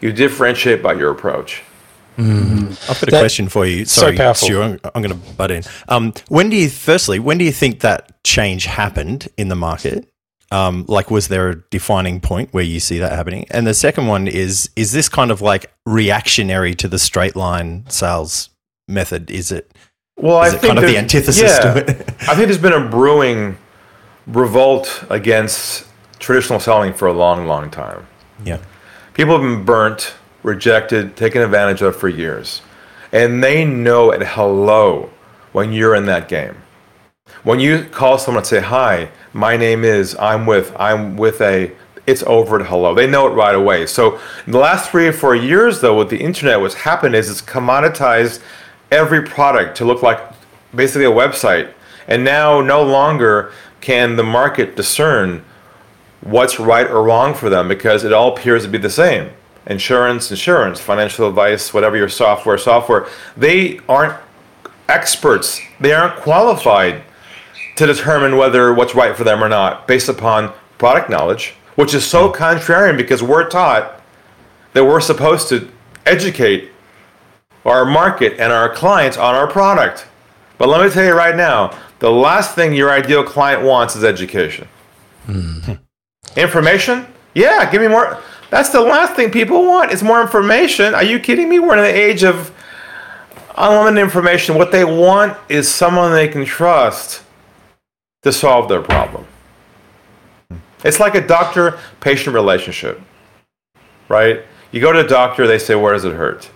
you 0.01 0.11
differentiate 0.11 0.83
by 0.83 0.95
your 0.95 1.11
approach. 1.13 1.63
Mm-hmm. 2.21 2.91
I've 2.91 3.01
got 3.01 3.03
a 3.03 3.11
that, 3.13 3.21
question 3.21 3.49
for 3.49 3.67
you. 3.67 3.85
Sorry, 3.87 4.17
so 4.17 4.33
Stu, 4.35 4.63
I'm, 4.63 4.79
I'm, 4.95 5.03
going 5.03 5.19
to 5.19 5.33
butt 5.35 5.51
in. 5.51 5.63
Um, 5.89 6.13
when 6.29 6.51
do 6.51 6.57
you, 6.57 6.69
firstly, 6.69 7.19
when 7.19 7.39
do 7.39 7.45
you 7.45 7.53
think 7.53 7.81
that 7.81 8.23
change 8.25 8.67
happened 8.67 9.29
in 9.37 9.49
the 9.49 9.57
market? 9.57 10.07
Um, 10.51 10.85
like, 10.89 11.11
was 11.11 11.29
there 11.29 11.49
a 11.49 11.63
defining 11.71 12.21
point 12.21 12.53
where 12.53 12.65
you 12.65 12.81
see 12.81 12.99
that 12.99 13.13
happening? 13.13 13.47
And 13.51 13.67
the 13.67 13.75
second 13.75 14.07
one 14.07 14.29
is, 14.29 14.69
is 14.77 14.93
this 14.93 15.09
kind 15.09 15.31
of 15.31 15.41
like 15.41 15.73
reactionary 15.87 16.75
to 16.75 16.89
the 16.89 16.99
straight 16.99 17.37
line 17.37 17.85
sales 17.89 18.51
method? 18.87 19.31
Is 19.31 19.51
it? 19.53 19.73
Well, 20.17 20.43
is 20.43 20.53
I 20.53 20.57
it 20.57 20.61
think 20.61 20.75
kind 20.75 20.85
of 20.85 20.91
the 20.91 20.99
antithesis 20.99 21.43
yeah, 21.43 21.73
to 21.73 21.79
it. 21.79 21.89
I 22.29 22.35
think 22.35 22.49
there's 22.49 22.59
been 22.59 22.75
a 22.75 22.87
brewing 22.87 23.57
revolt 24.27 25.05
against 25.09 25.87
traditional 26.19 26.61
selling 26.61 26.93
for 26.93 27.09
a 27.09 27.13
long, 27.13 27.47
long 27.47 27.71
time. 27.71 28.07
Yeah, 28.45 28.59
people 29.15 29.33
have 29.33 29.43
been 29.43 29.65
burnt, 29.65 30.15
rejected, 30.43 31.17
taken 31.17 31.43
advantage 31.43 31.83
of 31.83 31.97
for 31.97 32.09
years, 32.09 32.63
and 33.13 33.43
they 33.43 33.65
know 33.65 34.13
at 34.13 34.23
hello 34.23 35.11
when 35.53 35.73
you're 35.73 35.95
in 35.95 36.07
that 36.07 36.29
game. 36.29 36.57
When 37.43 37.61
you 37.61 37.85
call 37.85 38.19
someone 38.19 38.43
and 38.43 38.47
say, 38.47 38.61
"Hi, 38.61 39.11
my 39.33 39.57
name 39.57 39.85
is," 39.85 40.17
I'm 40.19 40.47
with, 40.47 40.75
I'm 40.79 41.17
with 41.17 41.41
a 41.41 41.73
it's 42.07 42.23
over 42.25 42.61
at 42.61 42.67
hello. 42.67 42.95
They 42.95 43.07
know 43.07 43.27
it 43.27 43.31
right 43.31 43.55
away. 43.55 43.87
So 43.87 44.19
in 44.47 44.53
the 44.53 44.59
last 44.59 44.91
three 44.91 45.07
or 45.07 45.13
four 45.13 45.35
years, 45.35 45.81
though, 45.81 45.97
with 45.97 46.11
the 46.11 46.21
internet, 46.21 46.61
what's 46.61 46.75
happened 46.75 47.15
is 47.15 47.31
it's 47.31 47.43
commoditized 47.43 48.41
every 48.91 49.23
product 49.23 49.77
to 49.79 49.85
look 49.85 50.03
like 50.03 50.21
basically 50.75 51.05
a 51.05 51.11
website. 51.11 51.73
And 52.09 52.25
now 52.25 52.61
no 52.61 52.83
longer 52.83 53.53
can 53.81 54.17
the 54.17 54.25
market 54.25 54.77
discern 54.77 55.45
what's 56.21 56.59
right 56.59 56.87
or 56.87 57.03
wrong 57.03 57.35
for 57.35 57.49
them 57.49 57.69
because 57.69 58.05
it 58.05 58.13
all 58.13 58.37
appears 58.37 58.65
to 58.65 58.69
be 58.69 58.79
the 58.79 58.91
same. 58.91 59.31
Insurance, 59.67 60.31
insurance, 60.31 60.81
financial 60.81 61.29
advice, 61.29 61.73
whatever 61.75 61.97
your 61.97 62.09
software, 62.09 62.59
software. 62.59 63.07
They 63.37 63.81
aren't 63.89 64.19
experts. 64.89 65.61
They 65.79 65.93
aren't 65.93 66.17
qualified 66.17 67.03
to 67.77 67.87
determine 67.87 68.37
whether 68.37 68.73
what's 68.75 68.95
right 68.95 69.17
for 69.17 69.25
them 69.25 69.43
or 69.43 69.49
not 69.49 69.87
based 69.87 70.09
upon 70.09 70.53
product 70.79 71.11
knowledge 71.11 71.55
which 71.81 71.95
is 71.95 72.07
so 72.07 72.31
contrarian 72.31 72.95
because 72.95 73.23
we're 73.23 73.49
taught 73.49 74.03
that 74.75 74.85
we're 74.85 75.01
supposed 75.01 75.49
to 75.49 75.67
educate 76.05 76.71
our 77.65 77.87
market 77.87 78.35
and 78.35 78.53
our 78.53 78.69
clients 78.69 79.17
on 79.17 79.35
our 79.35 79.47
product. 79.47 80.07
But 80.59 80.69
let 80.69 80.85
me 80.85 80.91
tell 80.91 81.05
you 81.05 81.15
right 81.15 81.35
now, 81.35 81.75
the 81.99 82.11
last 82.11 82.55
thing 82.55 82.75
your 82.75 82.91
ideal 82.91 83.25
client 83.25 83.63
wants 83.63 83.97
is 83.97 84.05
education. 84.05 84.69
Mm. 85.27 85.79
Information? 86.37 87.07
Yeah, 87.35 87.71
give 87.71 87.81
me 87.81 87.89
more. 87.89 88.23
That's 88.51 88.71
the 88.71 88.81
last 88.81 89.15
thing 89.15 89.31
people 89.31 89.65
want 89.65 89.93
is 89.93 90.03
more 90.03 90.21
information. 90.21 90.95
Are 90.95 91.05
you 91.05 91.21
kidding 91.21 91.49
me? 91.49 91.59
We're 91.61 91.77
in 91.77 91.85
the 91.85 92.01
age 92.01 92.25
of 92.25 92.53
unlimited 93.57 94.03
information. 94.03 94.57
What 94.57 94.73
they 94.73 94.85
want 94.85 95.39
is 95.49 95.73
someone 95.73 96.13
they 96.13 96.29
can 96.29 96.45
trust 96.45 97.23
to 98.23 98.33
solve 98.33 98.69
their 98.69 98.83
problem. 98.83 99.27
It's 100.85 100.99
like 100.99 101.15
a 101.15 101.27
doctor 101.27 101.79
patient 102.01 102.35
relationship, 102.35 103.01
right? 104.09 104.43
You 104.73 104.81
go 104.81 104.93
to 104.93 105.01
a 105.01 105.09
doctor, 105.09 105.47
they 105.47 105.59
say, 105.59 105.75
Where 105.75 105.93
does 105.93 106.05
it 106.05 106.15
hurt? 106.15 106.51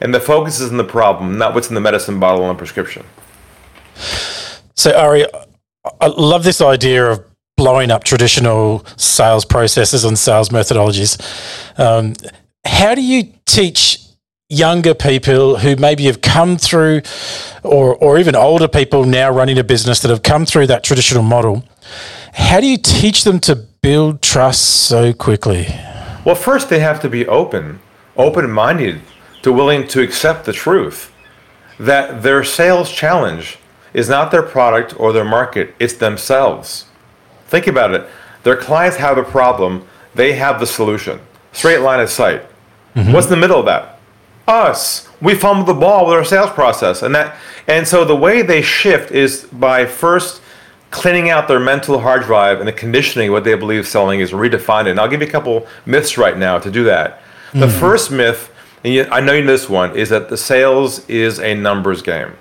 And 0.00 0.14
the 0.14 0.20
focus 0.20 0.60
is 0.60 0.70
on 0.70 0.76
the 0.76 0.84
problem, 0.84 1.38
not 1.38 1.54
what's 1.54 1.68
in 1.68 1.74
the 1.74 1.80
medicine 1.80 2.20
bottle 2.20 2.48
and 2.48 2.56
prescription. 2.56 3.04
So, 4.74 4.96
Ari, 4.96 5.26
I 6.00 6.06
love 6.06 6.44
this 6.44 6.60
idea 6.60 7.10
of 7.10 7.24
blowing 7.58 7.90
up 7.90 8.04
traditional 8.04 8.86
sales 8.96 9.44
processes 9.44 10.04
and 10.04 10.18
sales 10.18 10.48
methodologies. 10.48 11.20
Um, 11.78 12.14
how 12.64 12.94
do 12.94 13.02
you 13.02 13.34
teach 13.44 14.00
younger 14.48 14.94
people 14.94 15.58
who 15.58 15.76
maybe 15.76 16.04
have 16.04 16.22
come 16.22 16.56
through, 16.56 17.02
or, 17.62 17.96
or 17.96 18.18
even 18.18 18.34
older 18.34 18.68
people 18.68 19.04
now 19.04 19.28
running 19.28 19.58
a 19.58 19.64
business 19.64 20.00
that 20.00 20.08
have 20.08 20.22
come 20.22 20.46
through 20.46 20.68
that 20.68 20.84
traditional 20.84 21.22
model? 21.22 21.64
How 22.32 22.60
do 22.60 22.66
you 22.66 22.78
teach 22.78 23.24
them 23.24 23.40
to 23.40 23.56
build 23.56 24.22
trust 24.22 24.62
so 24.86 25.12
quickly? 25.12 25.66
Well, 26.24 26.36
first 26.36 26.70
they 26.70 26.78
have 26.78 27.00
to 27.02 27.10
be 27.10 27.26
open, 27.26 27.80
open 28.16 28.50
minded, 28.50 29.00
to 29.42 29.52
willing 29.52 29.86
to 29.88 30.00
accept 30.00 30.46
the 30.46 30.52
truth 30.52 31.12
that 31.78 32.22
their 32.22 32.42
sales 32.44 32.90
challenge 32.90 33.58
is 33.94 34.08
not 34.08 34.30
their 34.30 34.42
product 34.42 34.98
or 34.98 35.12
their 35.12 35.24
market, 35.24 35.74
it's 35.78 35.94
themselves. 35.94 36.87
Think 37.48 37.66
about 37.66 37.92
it. 37.92 38.06
Their 38.44 38.56
clients 38.56 38.96
have 38.98 39.18
a 39.18 39.24
problem, 39.24 39.86
they 40.14 40.34
have 40.34 40.60
the 40.60 40.66
solution. 40.66 41.20
Straight 41.52 41.78
line 41.78 42.00
of 42.00 42.10
sight. 42.10 42.42
Mm-hmm. 42.94 43.12
What's 43.12 43.26
in 43.26 43.30
the 43.30 43.36
middle 43.36 43.58
of 43.58 43.66
that? 43.66 43.98
Us. 44.46 45.08
We 45.20 45.34
fumble 45.34 45.64
the 45.64 45.78
ball 45.78 46.06
with 46.06 46.14
our 46.14 46.24
sales 46.24 46.50
process. 46.50 47.02
And 47.02 47.14
that 47.14 47.36
and 47.66 47.86
so 47.86 48.04
the 48.04 48.16
way 48.16 48.42
they 48.42 48.62
shift 48.62 49.10
is 49.10 49.44
by 49.52 49.84
first 49.84 50.40
cleaning 50.90 51.28
out 51.28 51.48
their 51.48 51.60
mental 51.60 52.00
hard 52.00 52.22
drive 52.22 52.60
and 52.60 52.68
the 52.68 52.72
conditioning 52.72 53.30
what 53.30 53.44
they 53.44 53.54
believe 53.54 53.86
selling 53.86 54.20
is 54.20 54.30
redefined. 54.30 54.88
And 54.88 54.98
I'll 54.98 55.08
give 55.08 55.20
you 55.20 55.26
a 55.26 55.30
couple 55.30 55.66
myths 55.84 56.16
right 56.16 56.36
now 56.36 56.58
to 56.58 56.70
do 56.70 56.84
that. 56.84 57.20
The 57.52 57.66
mm-hmm. 57.66 57.80
first 57.80 58.10
myth, 58.10 58.52
and 58.84 58.94
you, 58.94 59.04
I 59.10 59.20
know 59.20 59.32
you 59.32 59.42
know 59.42 59.52
this 59.52 59.68
one, 59.68 59.96
is 59.96 60.08
that 60.08 60.28
the 60.28 60.36
sales 60.36 61.06
is 61.08 61.40
a 61.40 61.54
numbers 61.54 62.02
game. 62.02 62.32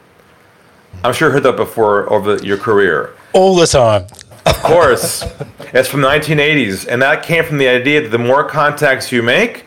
I'm 1.03 1.13
sure 1.13 1.27
you 1.27 1.33
heard 1.33 1.43
that 1.43 1.57
before 1.57 2.11
over 2.11 2.37
your 2.37 2.57
career. 2.57 3.13
All 3.33 3.55
the 3.55 3.67
time. 3.67 4.07
Of 4.67 4.73
course. 4.73 5.23
it's 5.73 5.87
from 5.87 6.01
the 6.01 6.07
1980s. 6.07 6.87
And 6.87 7.01
that 7.01 7.23
came 7.23 7.43
from 7.43 7.57
the 7.57 7.67
idea 7.67 8.01
that 8.01 8.09
the 8.09 8.17
more 8.17 8.43
contacts 8.43 9.11
you 9.11 9.23
make, 9.23 9.65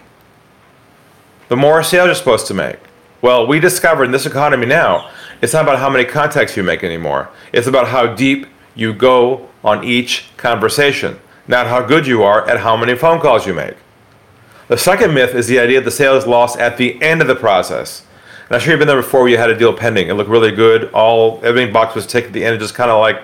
the 1.49 1.57
more 1.57 1.83
sales 1.83 2.07
you're 2.07 2.15
supposed 2.15 2.47
to 2.49 2.55
make. 2.55 2.77
Well, 3.23 3.47
we 3.47 3.61
discovered 3.61 4.05
in 4.05 4.13
this 4.13 4.27
economy 4.27 4.67
now, 4.67 5.11
it's 5.43 5.53
not 5.53 5.65
about 5.65 5.79
how 5.79 5.89
many 5.89 6.05
contacts 6.05 6.57
you 6.57 6.63
make 6.63 6.85
anymore. 6.85 7.31
It's 7.53 7.67
about 7.67 7.89
how 7.89 8.15
deep 8.15 8.47
you 8.75 8.93
go 8.93 9.49
on 9.65 9.85
each 9.85 10.27
conversation, 10.37 11.19
not 11.49 11.67
how 11.67 11.83
good 11.83 12.07
you 12.07 12.23
are 12.23 12.49
at 12.49 12.61
how 12.61 12.77
many 12.77 12.95
phone 12.95 13.21
calls 13.21 13.47
you 13.47 13.55
make. 13.55 13.77
The 14.69 14.79
second 14.79 15.15
myth 15.15 15.35
is 15.35 15.49
the 15.49 15.59
idea 15.59 15.81
that 15.81 15.85
the 15.85 15.91
sale 15.91 16.15
is 16.17 16.27
lost 16.27 16.59
at 16.59 16.77
the 16.77 17.01
end 17.03 17.21
of 17.21 17.27
the 17.27 17.35
process. 17.35 18.07
And 18.47 18.57
I'm 18.57 18.61
sure 18.61 18.73
you've 18.73 18.79
been 18.79 18.89
there 18.89 19.01
before 19.01 19.21
where 19.21 19.31
you 19.31 19.37
had 19.37 19.51
a 19.51 19.59
deal 19.59 19.73
pending. 19.73 20.09
It 20.09 20.15
looked 20.15 20.31
really 20.31 20.53
good. 20.53 20.91
All 20.93 21.41
everything 21.43 21.73
box 21.73 21.95
was 21.95 22.07
ticked 22.07 22.29
at 22.29 22.33
the 22.33 22.45
end. 22.45 22.55
It 22.55 22.59
just 22.59 22.75
kind 22.75 22.91
of 22.91 23.01
like 23.01 23.23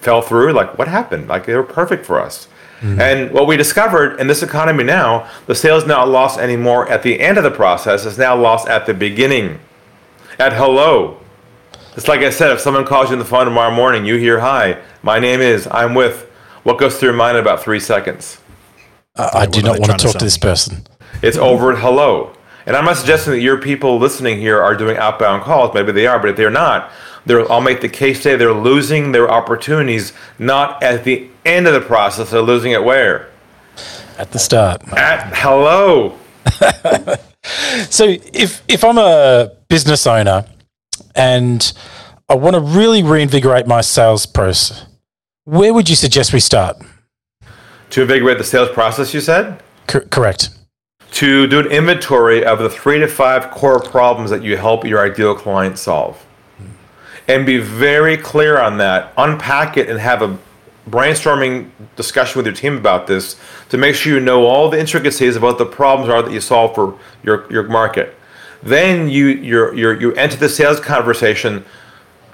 fell 0.00 0.22
through. 0.22 0.52
Like, 0.52 0.78
what 0.78 0.88
happened? 0.88 1.28
Like, 1.28 1.46
they 1.46 1.54
were 1.54 1.62
perfect 1.62 2.06
for 2.06 2.20
us. 2.20 2.48
Mm-hmm. 2.80 3.00
And 3.00 3.32
what 3.32 3.46
we 3.46 3.56
discovered 3.56 4.20
in 4.20 4.28
this 4.28 4.42
economy 4.42 4.84
now, 4.84 5.28
the 5.46 5.54
sale 5.54 5.76
is 5.76 5.86
not 5.86 6.08
lost 6.08 6.38
anymore 6.38 6.88
at 6.88 7.02
the 7.02 7.18
end 7.20 7.36
of 7.36 7.44
the 7.44 7.50
process. 7.50 8.06
It's 8.06 8.18
now 8.18 8.36
lost 8.36 8.68
at 8.68 8.86
the 8.86 8.94
beginning. 8.94 9.58
At 10.38 10.52
hello, 10.52 11.18
it's 11.96 12.06
like 12.06 12.20
I 12.20 12.30
said, 12.30 12.52
if 12.52 12.60
someone 12.60 12.86
calls 12.86 13.08
you 13.08 13.14
on 13.14 13.18
the 13.18 13.24
phone 13.24 13.44
tomorrow 13.44 13.74
morning, 13.74 14.04
you 14.04 14.14
hear, 14.16 14.38
Hi, 14.38 14.80
my 15.02 15.18
name 15.18 15.40
is, 15.40 15.66
I'm 15.72 15.96
with, 15.96 16.30
what 16.62 16.78
goes 16.78 16.96
through 16.96 17.08
your 17.08 17.16
mind 17.16 17.36
in 17.36 17.42
about 17.42 17.60
three 17.60 17.80
seconds? 17.80 18.40
Uh, 19.16 19.28
I 19.34 19.46
do 19.46 19.62
not 19.62 19.80
want 19.80 19.98
to 19.98 19.98
talk 19.98 20.12
to, 20.12 20.18
to 20.18 20.24
this 20.24 20.38
person. 20.38 20.86
It's 21.22 21.36
over 21.36 21.72
at 21.72 21.80
hello. 21.80 22.32
And 22.66 22.76
I'm 22.76 22.84
not 22.84 22.98
suggesting 22.98 23.32
that 23.32 23.40
your 23.40 23.60
people 23.60 23.98
listening 23.98 24.38
here 24.38 24.62
are 24.62 24.76
doing 24.76 24.96
outbound 24.96 25.42
calls. 25.42 25.74
Maybe 25.74 25.90
they 25.90 26.06
are, 26.06 26.20
but 26.20 26.28
if 26.28 26.36
they're 26.36 26.50
not, 26.50 26.92
they're, 27.26 27.50
I'll 27.50 27.60
make 27.60 27.80
the 27.80 27.88
case 27.88 28.22
say 28.22 28.36
they're 28.36 28.52
losing 28.52 29.12
their 29.12 29.30
opportunities 29.30 30.12
not 30.38 30.82
at 30.82 31.04
the 31.04 31.28
end 31.44 31.66
of 31.66 31.74
the 31.74 31.80
process. 31.80 32.30
They're 32.30 32.42
losing 32.42 32.72
it 32.72 32.82
where? 32.82 33.28
At 34.18 34.32
the 34.32 34.38
start. 34.38 34.82
At 34.92 35.34
hello. 35.34 36.18
so 37.90 38.04
if 38.32 38.62
if 38.68 38.84
I'm 38.84 38.98
a 38.98 39.52
business 39.68 40.06
owner 40.06 40.44
and 41.14 41.72
I 42.28 42.34
want 42.34 42.54
to 42.54 42.60
really 42.60 43.02
reinvigorate 43.02 43.66
my 43.66 43.80
sales 43.80 44.26
process. 44.26 44.86
Where 45.44 45.72
would 45.72 45.88
you 45.88 45.96
suggest 45.96 46.32
we 46.34 46.40
start? 46.40 46.76
To 47.90 48.02
invigorate 48.02 48.36
the 48.36 48.44
sales 48.44 48.68
process, 48.68 49.14
you 49.14 49.20
said? 49.20 49.62
Correct. 49.86 50.50
To 51.12 51.46
do 51.46 51.58
an 51.58 51.68
inventory 51.68 52.44
of 52.44 52.58
the 52.58 52.68
three 52.68 52.98
to 52.98 53.08
five 53.08 53.50
core 53.50 53.80
problems 53.80 54.28
that 54.28 54.42
you 54.42 54.58
help 54.58 54.84
your 54.84 55.02
ideal 55.02 55.34
client 55.34 55.78
solve. 55.78 56.22
And 57.28 57.44
be 57.44 57.58
very 57.58 58.16
clear 58.16 58.58
on 58.58 58.78
that. 58.78 59.12
Unpack 59.16 59.76
it 59.76 59.88
and 59.88 60.00
have 60.00 60.22
a 60.22 60.38
brainstorming 60.88 61.70
discussion 61.94 62.38
with 62.38 62.46
your 62.46 62.54
team 62.54 62.76
about 62.76 63.06
this 63.06 63.36
to 63.68 63.76
make 63.76 63.94
sure 63.94 64.14
you 64.14 64.20
know 64.20 64.46
all 64.46 64.70
the 64.70 64.80
intricacies 64.80 65.36
about 65.36 65.58
the 65.58 65.66
problems 65.66 66.10
are 66.10 66.22
that 66.22 66.32
you 66.32 66.40
solve 66.40 66.74
for 66.74 66.98
your, 67.22 67.50
your 67.52 67.64
market. 67.64 68.14
Then 68.62 69.08
you 69.08 69.26
you 69.26 69.72
you 69.72 70.12
enter 70.14 70.36
the 70.36 70.48
sales 70.48 70.80
conversation 70.80 71.64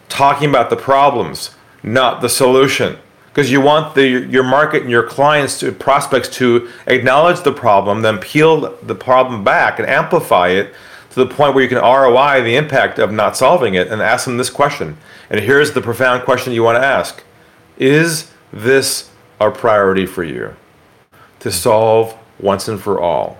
talking 0.08 0.48
about 0.48 0.70
the 0.70 0.76
problems, 0.76 1.54
not 1.82 2.20
the 2.20 2.28
solution. 2.28 2.98
Because 3.28 3.50
you 3.50 3.60
want 3.60 3.96
the 3.96 4.06
your 4.06 4.44
market 4.44 4.82
and 4.82 4.90
your 4.90 5.02
clients 5.02 5.58
to 5.58 5.72
prospects 5.72 6.28
to 6.36 6.70
acknowledge 6.86 7.42
the 7.42 7.52
problem, 7.52 8.02
then 8.02 8.18
peel 8.18 8.76
the 8.82 8.94
problem 8.94 9.42
back 9.42 9.78
and 9.78 9.88
amplify 9.88 10.48
it 10.48 10.72
to 11.14 11.25
the 11.25 11.33
point 11.33 11.54
where 11.54 11.62
you 11.62 11.68
can 11.68 11.78
ROI 11.78 12.42
the 12.42 12.56
impact 12.56 12.99
of 12.99 13.12
not 13.12 13.37
solving 13.37 13.75
it 13.75 13.87
and 13.87 14.02
ask 14.02 14.25
them 14.25 14.37
this 14.37 14.50
question. 14.50 14.99
And 15.30 15.38
here's 15.40 15.73
the 15.73 15.80
profound 15.80 16.25
question 16.25 16.52
you 16.52 16.64
want 16.64 16.76
to 16.76 16.85
ask. 16.85 17.23
Is 17.78 18.33
this 18.52 19.11
a 19.40 19.50
priority 19.52 20.06
for 20.06 20.25
you 20.25 20.56
to 21.38 21.52
solve 21.52 22.16
once 22.40 22.66
and 22.66 22.80
for 22.80 23.00
all? 23.00 23.38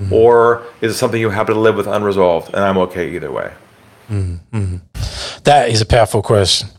Mm-hmm. 0.00 0.12
Or 0.12 0.64
is 0.80 0.92
it 0.92 0.94
something 0.96 1.20
you 1.20 1.30
happen 1.30 1.54
to 1.54 1.60
live 1.60 1.76
with 1.76 1.86
unresolved? 1.86 2.48
And 2.48 2.64
I'm 2.64 2.76
okay 2.78 3.14
either 3.14 3.30
way. 3.30 3.52
Mm-hmm. 4.10 4.78
That 5.44 5.68
is 5.68 5.80
a 5.80 5.86
powerful 5.86 6.22
question. 6.22 6.70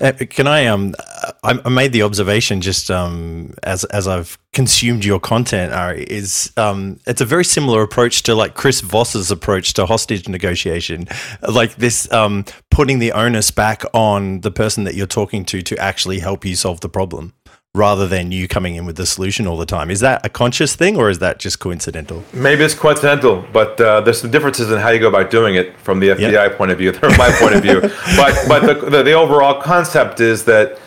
Uh, 0.00 0.12
can 0.28 0.46
I 0.46 0.66
um 0.66 0.94
I 1.42 1.68
made 1.68 1.92
the 1.92 2.02
observation 2.02 2.60
just 2.60 2.90
um 2.90 3.54
as 3.62 3.84
as 3.84 4.08
I've 4.08 4.38
consumed 4.52 5.04
your 5.04 5.20
content 5.20 5.72
Ari 5.72 6.04
is 6.04 6.52
um 6.56 6.98
it's 7.06 7.20
a 7.20 7.24
very 7.24 7.44
similar 7.44 7.82
approach 7.82 8.22
to 8.24 8.34
like 8.34 8.54
Chris 8.54 8.80
Voss's 8.80 9.30
approach 9.30 9.74
to 9.74 9.86
hostage 9.86 10.28
negotiation. 10.28 11.06
Like 11.48 11.76
this 11.76 12.10
um 12.12 12.44
putting 12.70 12.98
the 12.98 13.12
onus 13.12 13.50
back 13.50 13.84
on 13.92 14.40
the 14.40 14.50
person 14.50 14.84
that 14.84 14.94
you're 14.94 15.06
talking 15.06 15.44
to 15.46 15.62
to 15.62 15.76
actually 15.78 16.18
help 16.18 16.44
you 16.44 16.56
solve 16.56 16.80
the 16.80 16.88
problem 16.88 17.34
rather 17.74 18.06
than 18.06 18.30
you 18.30 18.46
coming 18.46 18.76
in 18.76 18.86
with 18.86 18.96
the 18.96 19.04
solution 19.04 19.48
all 19.48 19.56
the 19.56 19.66
time. 19.66 19.90
Is 19.90 19.98
that 19.98 20.24
a 20.24 20.28
conscious 20.28 20.76
thing 20.76 20.96
or 20.96 21.10
is 21.10 21.18
that 21.18 21.40
just 21.40 21.58
coincidental? 21.58 22.22
Maybe 22.32 22.62
it's 22.62 22.74
coincidental, 22.74 23.44
but 23.52 23.80
uh, 23.80 24.00
there's 24.00 24.20
some 24.20 24.30
differences 24.30 24.70
in 24.70 24.78
how 24.78 24.90
you 24.90 25.00
go 25.00 25.08
about 25.08 25.28
doing 25.30 25.56
it 25.56 25.76
from 25.78 25.98
the 25.98 26.10
FBI 26.10 26.32
yep. 26.32 26.56
point 26.56 26.70
of 26.70 26.78
view, 26.78 26.92
from 26.92 27.16
my 27.16 27.32
point 27.32 27.56
of 27.56 27.62
view. 27.62 27.80
But 28.16 28.44
but 28.48 28.60
the, 28.60 28.90
the, 28.90 29.02
the 29.02 29.12
overall 29.12 29.60
concept 29.60 30.20
is 30.20 30.44
that 30.44 30.78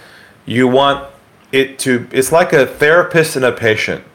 you 0.46 0.68
want 0.70 1.10
it 1.52 1.78
to. 1.80 2.08
It's 2.12 2.32
like 2.32 2.54
a 2.54 2.66
therapist 2.66 3.36
and 3.36 3.44
a 3.44 3.52
patient. 3.52 4.06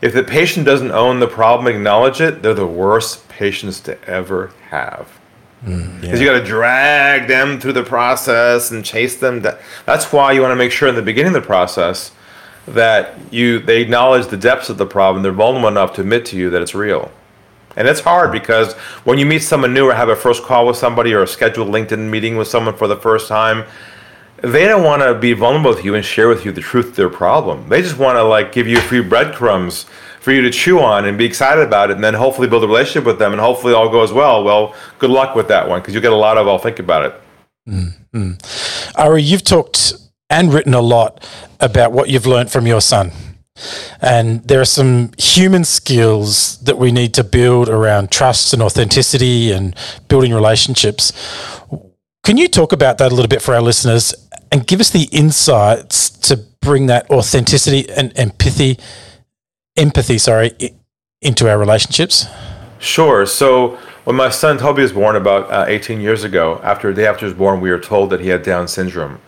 If 0.00 0.14
the 0.14 0.22
patient 0.22 0.64
doesn't 0.64 0.92
own 0.92 1.18
the 1.18 1.26
problem, 1.26 1.66
acknowledge 1.74 2.20
it, 2.20 2.42
they're 2.42 2.54
the 2.54 2.66
worst 2.66 3.28
patients 3.28 3.80
to 3.80 4.02
ever 4.08 4.52
have. 4.68 5.18
Because 5.62 5.78
mm, 5.78 6.02
yeah. 6.02 6.14
you 6.14 6.24
got 6.24 6.38
to 6.38 6.44
drag 6.44 7.28
them 7.28 7.60
through 7.60 7.74
the 7.74 7.82
process 7.82 8.70
and 8.70 8.82
chase 8.82 9.16
them. 9.16 9.42
That's 9.84 10.10
why 10.10 10.32
you 10.32 10.40
want 10.40 10.52
to 10.52 10.56
make 10.56 10.72
sure 10.72 10.88
in 10.88 10.94
the 10.94 11.02
beginning 11.02 11.34
of 11.34 11.42
the 11.42 11.46
process 11.46 12.12
that 12.66 13.18
you 13.30 13.60
they 13.60 13.80
acknowledge 13.80 14.26
the 14.28 14.36
depths 14.36 14.68
of 14.68 14.78
the 14.78 14.86
problem. 14.86 15.22
They're 15.22 15.32
vulnerable 15.32 15.68
enough 15.68 15.94
to 15.94 16.02
admit 16.02 16.24
to 16.26 16.36
you 16.36 16.50
that 16.50 16.62
it's 16.62 16.74
real. 16.74 17.10
And 17.76 17.86
it's 17.86 18.00
hard 18.00 18.32
because 18.32 18.74
when 19.04 19.18
you 19.18 19.26
meet 19.26 19.40
someone 19.40 19.72
new 19.72 19.88
or 19.88 19.94
have 19.94 20.08
a 20.08 20.16
first 20.16 20.42
call 20.42 20.66
with 20.66 20.76
somebody 20.76 21.14
or 21.14 21.22
a 21.22 21.26
scheduled 21.26 21.68
LinkedIn 21.68 22.10
meeting 22.10 22.36
with 22.36 22.48
someone 22.48 22.76
for 22.76 22.88
the 22.88 22.96
first 22.96 23.28
time, 23.28 23.64
they 24.42 24.66
don't 24.66 24.84
want 24.84 25.02
to 25.02 25.14
be 25.14 25.32
vulnerable 25.34 25.70
with 25.70 25.84
you 25.84 25.94
and 25.94 26.04
share 26.04 26.28
with 26.28 26.44
you 26.44 26.52
the 26.52 26.60
truth 26.60 26.88
of 26.88 26.96
their 26.96 27.10
problem. 27.10 27.68
They 27.68 27.82
just 27.82 27.98
want 27.98 28.16
to 28.16 28.24
like 28.24 28.52
give 28.52 28.66
you 28.66 28.78
a 28.78 28.82
few 28.82 29.02
breadcrumbs 29.02 29.86
for 30.20 30.32
you 30.32 30.42
to 30.42 30.50
chew 30.50 30.80
on 30.80 31.06
and 31.06 31.16
be 31.16 31.24
excited 31.24 31.62
about 31.62 31.90
it 31.90 31.94
and 31.94 32.04
then 32.04 32.14
hopefully 32.14 32.48
build 32.48 32.64
a 32.64 32.66
relationship 32.66 33.04
with 33.04 33.18
them 33.18 33.32
and 33.32 33.40
hopefully 33.40 33.72
all 33.72 33.88
goes 33.88 34.12
well. 34.12 34.42
Well, 34.42 34.74
good 34.98 35.10
luck 35.10 35.34
with 35.34 35.48
that 35.48 35.68
one 35.68 35.80
because 35.80 35.94
you 35.94 36.00
get 36.00 36.12
a 36.12 36.16
lot 36.16 36.36
of 36.36 36.48
I'll 36.48 36.58
think 36.58 36.78
about 36.78 37.04
it. 37.04 37.14
Mm-hmm. 37.68 38.32
Ari, 39.00 39.22
you've 39.22 39.44
talked 39.44 39.94
and 40.30 40.54
written 40.54 40.72
a 40.72 40.80
lot 40.80 41.28
about 41.58 41.92
what 41.92 42.08
you've 42.08 42.26
learned 42.26 42.50
from 42.50 42.66
your 42.66 42.80
son. 42.80 43.12
And 44.00 44.42
there 44.44 44.60
are 44.60 44.64
some 44.64 45.10
human 45.18 45.64
skills 45.64 46.58
that 46.60 46.78
we 46.78 46.92
need 46.92 47.12
to 47.14 47.24
build 47.24 47.68
around 47.68 48.10
trust 48.10 48.54
and 48.54 48.62
authenticity 48.62 49.52
and 49.52 49.76
building 50.08 50.32
relationships. 50.32 51.12
Can 52.24 52.36
you 52.36 52.48
talk 52.48 52.72
about 52.72 52.98
that 52.98 53.12
a 53.12 53.14
little 53.14 53.28
bit 53.28 53.42
for 53.42 53.54
our 53.54 53.60
listeners 53.60 54.14
and 54.52 54.66
give 54.66 54.80
us 54.80 54.90
the 54.90 55.08
insights 55.12 56.08
to 56.10 56.36
bring 56.60 56.86
that 56.86 57.10
authenticity 57.10 57.90
and 57.90 58.12
empathy, 58.16 58.78
empathy, 59.76 60.18
sorry, 60.18 60.52
into 61.20 61.48
our 61.48 61.58
relationships? 61.58 62.26
Sure. 62.78 63.26
So 63.26 63.78
when 64.04 64.16
my 64.16 64.30
son 64.30 64.58
Toby 64.58 64.82
was 64.82 64.92
born 64.92 65.16
about 65.16 65.50
uh, 65.50 65.66
18 65.68 66.00
years 66.00 66.24
ago, 66.24 66.60
after 66.62 66.88
the 66.92 67.02
day 67.02 67.06
after 67.06 67.20
he 67.20 67.26
was 67.26 67.34
born, 67.34 67.60
we 67.60 67.70
were 67.70 67.78
told 67.78 68.10
that 68.10 68.20
he 68.20 68.28
had 68.28 68.42
Down 68.42 68.68
syndrome. 68.68 69.20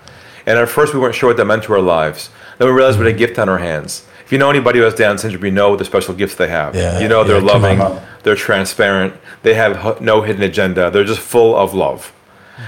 And 0.47 0.59
at 0.59 0.69
first, 0.69 0.95
we 0.95 1.01
weren't 1.01 1.15
sure 1.15 1.31
what 1.31 1.37
that 1.37 1.45
meant 1.45 1.65
to 1.65 1.73
our 1.73 1.81
lives. 1.81 2.31
Then 2.59 2.69
we 2.69 2.75
realized 2.75 2.99
we 2.99 3.07
had 3.07 3.15
a 3.15 3.19
gift 3.19 3.39
on 3.39 3.49
our 3.49 3.59
hands. 3.59 4.07
If 4.25 4.33
you 4.33 4.39
know 4.39 4.51
anybody 4.51 4.79
who 4.79 4.85
has 4.85 4.95
Down 4.95 5.19
syndrome, 5.19 5.45
you 5.45 5.51
know 5.51 5.77
the 5.77 5.85
special 5.85 6.15
gifts 6.15 6.37
they 6.37 6.49
have. 6.49 6.75
Yeah, 6.75 7.01
you 7.01 7.09
know 7.09 7.23
they're 7.23 7.43
yeah, 7.43 7.53
loving, 7.53 8.03
they're 8.23 8.35
transparent, 8.35 9.15
they 9.43 9.55
have 9.55 10.01
no 10.01 10.23
hidden 10.23 10.43
agenda, 10.43 10.91
they're 10.91 11.05
just 11.05 11.21
full 11.21 11.55
of 11.55 11.75
love. 11.75 12.13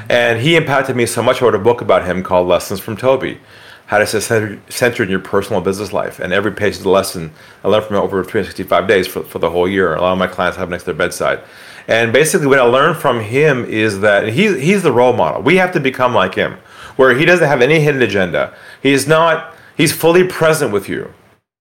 And 0.09 0.41
he 0.41 0.57
impacted 0.57 0.97
me 0.97 1.07
so 1.07 1.23
much. 1.23 1.41
I 1.41 1.47
wrote 1.47 1.55
a 1.55 1.59
book 1.59 1.81
about 1.81 2.05
him 2.05 2.23
called 2.23 2.49
Lessons 2.49 2.81
from 2.81 2.97
Toby 2.97 3.39
how 3.87 3.99
to 3.99 4.07
stay 4.07 4.59
centered, 4.69 5.05
in 5.05 5.11
your 5.11 5.21
personal 5.21 5.61
business 5.61 5.93
life. 5.93 6.19
And 6.19 6.33
every 6.33 6.53
page 6.53 6.75
is 6.75 6.85
a 6.85 6.89
lesson. 6.89 7.33
I 7.63 7.69
learned 7.69 7.85
from 7.85 7.97
it 7.97 8.01
over 8.01 8.25
365 8.25 8.89
days 8.89 9.07
for, 9.07 9.23
for 9.23 9.39
the 9.39 9.51
whole 9.51 9.69
year. 9.69 9.95
A 9.95 10.01
lot 10.01 10.13
of 10.13 10.19
my 10.19 10.27
clients 10.27 10.57
have 10.57 10.71
next 10.71 10.85
to 10.85 10.87
their 10.87 10.95
bedside. 10.95 11.41
And 11.87 12.13
basically, 12.13 12.47
what 12.47 12.59
I 12.59 12.63
learned 12.63 12.97
from 12.97 13.21
him 13.21 13.65
is 13.67 14.01
that 14.01 14.29
he, 14.29 14.59
he's 14.59 14.83
the 14.83 14.93
role 14.93 15.13
model. 15.13 15.43
We 15.43 15.57
have 15.57 15.73
to 15.73 15.81
become 15.81 16.15
like 16.15 16.35
him 16.35 16.57
where 16.97 17.17
he 17.17 17.25
doesn't 17.25 17.47
have 17.47 17.63
any 17.63 17.81
hidden 17.81 18.03
agenda. 18.03 18.55
He's 18.83 19.07
not, 19.07 19.55
he's 19.77 19.93
fully 19.93 20.27
present 20.27 20.73
with 20.73 20.89
you. 20.89 21.13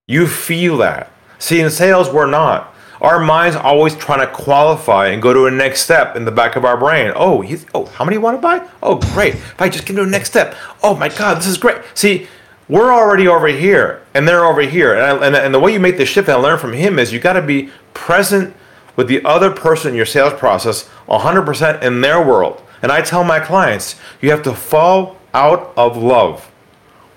You 0.06 0.26
feel 0.26 0.76
that. 0.78 1.10
See, 1.38 1.60
in 1.60 1.70
sales, 1.70 2.10
we're 2.10 2.30
not. 2.30 2.74
Our 3.00 3.20
mind's 3.20 3.56
always 3.56 3.94
trying 3.96 4.20
to 4.20 4.32
qualify 4.32 5.08
and 5.08 5.20
go 5.20 5.34
to 5.34 5.46
a 5.46 5.50
next 5.50 5.82
step 5.82 6.16
in 6.16 6.24
the 6.24 6.30
back 6.30 6.56
of 6.56 6.64
our 6.64 6.76
brain. 6.76 7.12
Oh, 7.14 7.40
he's, 7.40 7.66
oh, 7.74 7.86
how 7.86 8.04
many 8.04 8.16
you 8.16 8.20
want 8.20 8.38
to 8.38 8.40
buy? 8.40 8.66
Oh, 8.82 8.96
great. 9.12 9.34
If 9.34 9.60
I 9.60 9.68
just 9.68 9.84
get 9.86 9.94
to 9.96 10.04
the 10.04 10.10
next 10.10 10.30
step. 10.30 10.54
Oh 10.82 10.94
my 10.94 11.08
God, 11.08 11.36
this 11.36 11.46
is 11.46 11.58
great. 11.58 11.82
See, 11.94 12.28
we're 12.68 12.92
already 12.92 13.28
over 13.28 13.48
here 13.48 14.02
and 14.14 14.26
they're 14.26 14.44
over 14.44 14.62
here. 14.62 14.94
And, 14.94 15.02
I, 15.02 15.26
and, 15.26 15.36
and 15.36 15.54
the 15.54 15.60
way 15.60 15.72
you 15.72 15.80
make 15.80 15.98
the 15.98 16.06
shift 16.06 16.28
and 16.28 16.38
I 16.38 16.40
learn 16.40 16.58
from 16.58 16.72
him 16.72 16.98
is 16.98 17.12
you 17.12 17.18
got 17.18 17.34
to 17.34 17.42
be 17.42 17.70
present 17.92 18.56
with 18.96 19.08
the 19.08 19.24
other 19.24 19.50
person 19.50 19.90
in 19.90 19.96
your 19.96 20.06
sales 20.06 20.32
process 20.34 20.88
100% 21.08 21.82
in 21.82 22.00
their 22.00 22.24
world. 22.24 22.62
And 22.80 22.92
I 22.92 23.02
tell 23.02 23.24
my 23.24 23.40
clients, 23.40 23.96
you 24.20 24.30
have 24.30 24.42
to 24.44 24.54
fall 24.54 25.18
out 25.34 25.72
of 25.76 25.96
love 25.96 26.50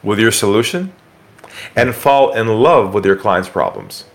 with 0.04 0.20
your 0.20 0.32
solution 0.32 0.92
and 1.76 1.96
fall 1.96 2.34
in 2.34 2.48
love 2.48 2.94
with 2.94 3.06
your 3.06 3.16
client's 3.16 3.50
problems. 3.50 4.06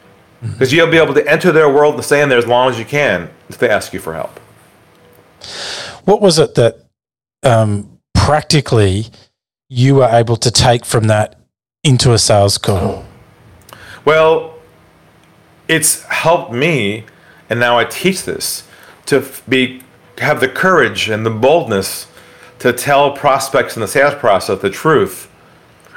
Because 0.40 0.68
mm-hmm. 0.68 0.76
you'll 0.76 0.90
be 0.90 0.98
able 0.98 1.14
to 1.14 1.26
enter 1.30 1.52
their 1.52 1.68
world 1.68 1.94
and 1.94 2.04
stay 2.04 2.20
in 2.20 2.28
there 2.28 2.38
as 2.38 2.46
long 2.46 2.68
as 2.68 2.78
you 2.78 2.84
can 2.84 3.30
if 3.48 3.58
they 3.58 3.68
ask 3.68 3.92
you 3.92 4.00
for 4.00 4.14
help. 4.14 4.38
What 6.04 6.20
was 6.20 6.38
it 6.38 6.54
that 6.56 6.84
um, 7.42 7.98
practically 8.14 9.06
you 9.68 9.96
were 9.96 10.08
able 10.08 10.36
to 10.36 10.50
take 10.50 10.84
from 10.84 11.04
that 11.04 11.40
into 11.84 12.12
a 12.12 12.18
sales 12.18 12.58
call? 12.58 13.04
Well, 14.04 14.54
it's 15.68 16.02
helped 16.02 16.52
me, 16.52 17.04
and 17.48 17.60
now 17.60 17.78
I 17.78 17.84
teach 17.84 18.24
this 18.24 18.66
to 19.06 19.24
be 19.48 19.82
have 20.18 20.40
the 20.40 20.48
courage 20.48 21.08
and 21.08 21.24
the 21.24 21.30
boldness 21.30 22.06
to 22.62 22.72
tell 22.72 23.11
prospects 23.11 23.77
in 23.77 23.81
the 23.81 23.88
sales 23.88 24.14
process 24.14 24.61
the 24.61 24.70
truth 24.70 25.29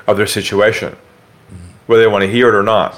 of 0.08 0.17
their 0.17 0.25
situation, 0.25 0.95
whether 1.86 2.01
they 2.01 2.08
want 2.08 2.23
to 2.23 2.28
hear 2.28 2.49
it 2.49 2.56
or 2.56 2.63
not. 2.63 2.97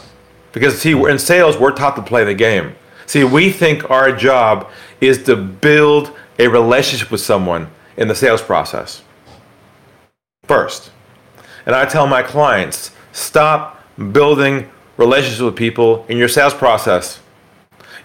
Because, 0.53 0.79
see, 0.79 0.93
in 0.93 1.19
sales, 1.19 1.57
we're 1.57 1.73
taught 1.73 1.97
to 1.97 2.01
play 2.01 2.23
the 2.23 2.33
game. 2.33 2.75
See, 3.05 3.25
we 3.25 3.51
think 3.51 3.89
our 3.91 4.13
job 4.15 4.69
is 5.01 5.21
to 5.23 5.35
build 5.35 6.13
a 6.39 6.47
relationship 6.47 7.11
with 7.11 7.19
someone 7.19 7.69
in 7.97 8.07
the 8.07 8.15
sales 8.15 8.41
process 8.41 9.01
first. 10.45 10.91
And 11.65 11.75
I 11.75 11.83
tell 11.83 12.07
my 12.07 12.23
clients 12.23 12.91
stop 13.11 13.83
building 14.13 14.71
relationships 14.95 15.41
with 15.41 15.57
people 15.57 16.05
in 16.07 16.17
your 16.17 16.29
sales 16.29 16.53
process. 16.53 17.19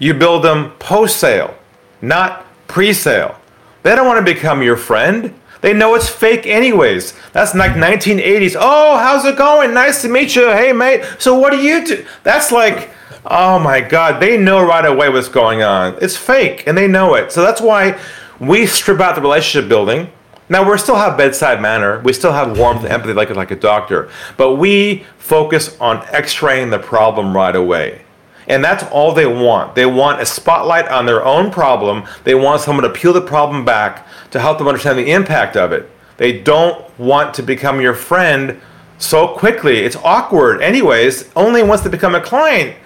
You 0.01 0.13
build 0.15 0.43
them 0.43 0.73
post 0.81 1.19
sale, 1.19 1.55
not 2.01 2.45
pre 2.67 2.93
sale. 2.93 3.39
They 3.85 3.95
don't 3.95 4.09
want 4.09 4.25
to 4.25 4.35
become 4.35 4.61
your 4.61 4.77
friend. 4.77 5.33
They 5.63 5.73
know 5.73 5.95
it's 5.95 6.09
fake 6.09 6.47
anyways. 6.47 7.15
That's 7.33 7.55
like 7.55 7.73
1980s. 7.73 8.57
Oh, 8.59 8.99
how's 8.99 9.25
it 9.25 9.39
going? 9.39 9.73
Nice 9.73 10.03
to 10.03 10.09
meet 10.09 10.37
you. 10.37 10.49
Hey, 10.49 10.73
mate. 10.73 11.05
So 11.19 11.39
what 11.39 11.51
do 11.51 11.59
you 11.59 11.87
do? 11.87 12.05
That's 12.25 12.53
like, 12.53 12.91
oh 13.25 13.59
my 13.59 13.81
God. 13.81 14.21
They 14.21 14.37
know 14.37 14.63
right 14.63 14.85
away 14.85 15.09
what's 15.09 15.29
going 15.29 15.63
on. 15.63 15.97
It's 16.03 16.17
fake, 16.17 16.65
and 16.67 16.77
they 16.77 16.89
know 16.89 17.15
it. 17.15 17.33
So 17.33 17.43
that's 17.43 17.61
why 17.61 17.99
we 18.41 18.67
strip 18.67 19.01
out 19.01 19.15
the 19.15 19.23
relationship 19.23 19.69
building. 19.69 20.11
Now 20.49 20.69
we 20.69 20.77
still 20.77 20.97
have 20.97 21.17
bedside 21.17 21.63
manner. 21.63 22.01
We 22.01 22.13
still 22.13 22.33
have 22.33 22.59
warmth 22.59 22.83
and 22.83 22.93
empathy 22.93 23.15
like 23.15 23.31
like 23.31 23.53
a 23.53 23.57
doctor, 23.57 24.11
but 24.37 24.57
we 24.57 25.07
focus 25.17 25.79
on 25.81 26.05
X-raying 26.09 26.71
the 26.71 26.79
problem 26.81 27.35
right 27.35 27.55
away. 27.55 28.03
And 28.49 28.65
that's 28.65 28.85
all 28.85 29.13
they 29.13 29.27
want. 29.27 29.75
They 29.75 29.87
want 29.87 30.21
a 30.21 30.27
spotlight 30.27 30.89
on 30.89 31.07
their 31.07 31.25
own 31.25 31.51
problem. 31.51 32.05
They 32.25 32.35
want 32.35 32.61
someone 32.61 32.85
to 32.85 32.91
peel 32.91 33.13
the 33.13 33.21
problem 33.21 33.65
back 33.65 34.07
to 34.31 34.41
help 34.41 34.59
them 34.59 34.69
understand 34.69 34.99
the 34.99 35.11
impact 35.13 35.57
of 35.57 35.73
it. 35.73 35.89
They 36.17 36.41
don't 36.41 36.99
want 36.99 37.35
to 37.35 37.43
become 37.43 37.81
your 37.81 37.95
friend 37.95 38.61
so 38.99 39.29
quickly. 39.29 39.79
It's 39.79 39.97
awkward, 39.97 40.61
anyways. 40.63 41.31
Only 41.35 41.63
once 41.63 41.83
they 41.83 41.91
become 41.91 42.15
a 42.15 42.21
client, 42.21 42.77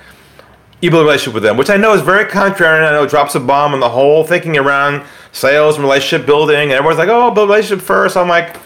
you 0.80 0.90
build 0.90 1.02
a 1.02 1.04
relationship 1.04 1.34
with 1.34 1.42
them, 1.42 1.56
which 1.56 1.70
I 1.70 1.76
know 1.76 1.94
is 1.94 2.02
very 2.02 2.26
contrary. 2.26 2.76
And 2.78 2.86
I 2.86 2.90
know 2.92 3.04
it 3.04 3.10
drops 3.10 3.34
a 3.34 3.40
bomb 3.40 3.74
on 3.74 3.80
the 3.80 3.88
whole 3.88 4.24
thinking 4.24 4.56
around 4.56 5.04
sales 5.32 5.76
and 5.76 5.84
relationship 5.84 6.26
building. 6.26 6.56
And 6.56 6.72
everyone's 6.72 6.98
like, 6.98 7.08
oh, 7.08 7.30
build 7.30 7.48
a 7.48 7.52
relationship 7.52 7.84
first. 7.84 8.16
I'm 8.16 8.28
like, 8.28 8.56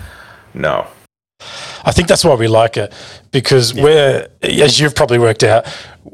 no. 0.55 0.87
I 1.85 1.93
think 1.93 2.09
that's 2.09 2.25
why 2.25 2.35
we 2.35 2.47
like 2.47 2.77
it 2.77 2.93
because 3.33 3.73
yeah. 3.73 3.83
we're, 3.83 4.29
as 4.43 4.79
you've 4.79 4.95
probably 4.95 5.19
worked 5.19 5.43
out, 5.43 5.67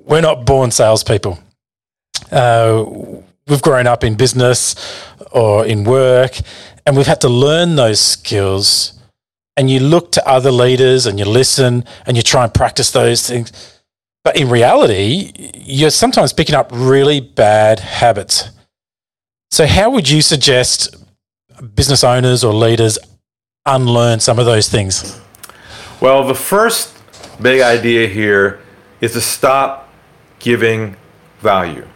we're 0.05 0.21
not 0.21 0.47
born 0.47 0.71
salespeople. 0.71 1.39
Uh, 2.31 2.85
we've 3.47 3.63
grown 3.63 3.87
up 3.87 4.05
in 4.05 4.15
business 4.15 4.75
or 5.33 5.65
in 5.67 5.85
work, 5.85 6.39
and 6.85 6.97
we've 6.97 7.07
had 7.07 7.21
to 7.23 7.29
learn 7.29 7.77
those 7.77 8.01
skills 8.01 8.97
and 9.57 9.71
you 9.71 9.81
look 9.81 10.13
to 10.13 10.29
other 10.29 10.51
leaders 10.51 11.07
and 11.07 11.19
you 11.19 11.25
listen 11.25 11.85
and 12.05 12.17
you 12.17 12.23
try 12.23 12.45
and 12.45 12.53
practice 12.53 12.91
those 12.91 13.27
things. 13.27 13.53
But 14.23 14.37
in 14.37 14.51
reality, 14.51 15.33
you're 15.55 15.91
sometimes 15.91 16.33
picking 16.33 16.55
up 16.55 16.71
really 16.73 17.21
bad 17.21 17.81
habits. 17.81 18.51
So, 19.51 19.67
how 19.67 19.91
would 19.91 20.11
you 20.11 20.21
suggest 20.21 20.97
business 21.75 22.05
owners 22.05 22.45
or 22.45 22.53
leaders 22.53 22.99
unlearn 23.65 24.21
some 24.21 24.39
of 24.39 24.45
those 24.45 24.69
things? 24.69 25.19
Well, 26.01 26.27
the 26.27 26.35
first 26.35 26.95
big 27.41 27.63
idea 27.63 28.09
here 28.09 28.61
is 29.01 29.13
to 29.13 29.21
stop 29.21 29.86
giving 30.38 30.96
value. 31.40 31.87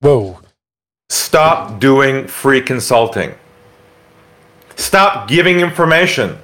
Whoa. 0.00 0.40
Stop 1.08 1.80
doing 1.80 2.26
free 2.26 2.60
consulting. 2.60 3.34
Stop 4.74 5.28
giving 5.28 5.60
information. 5.60 6.38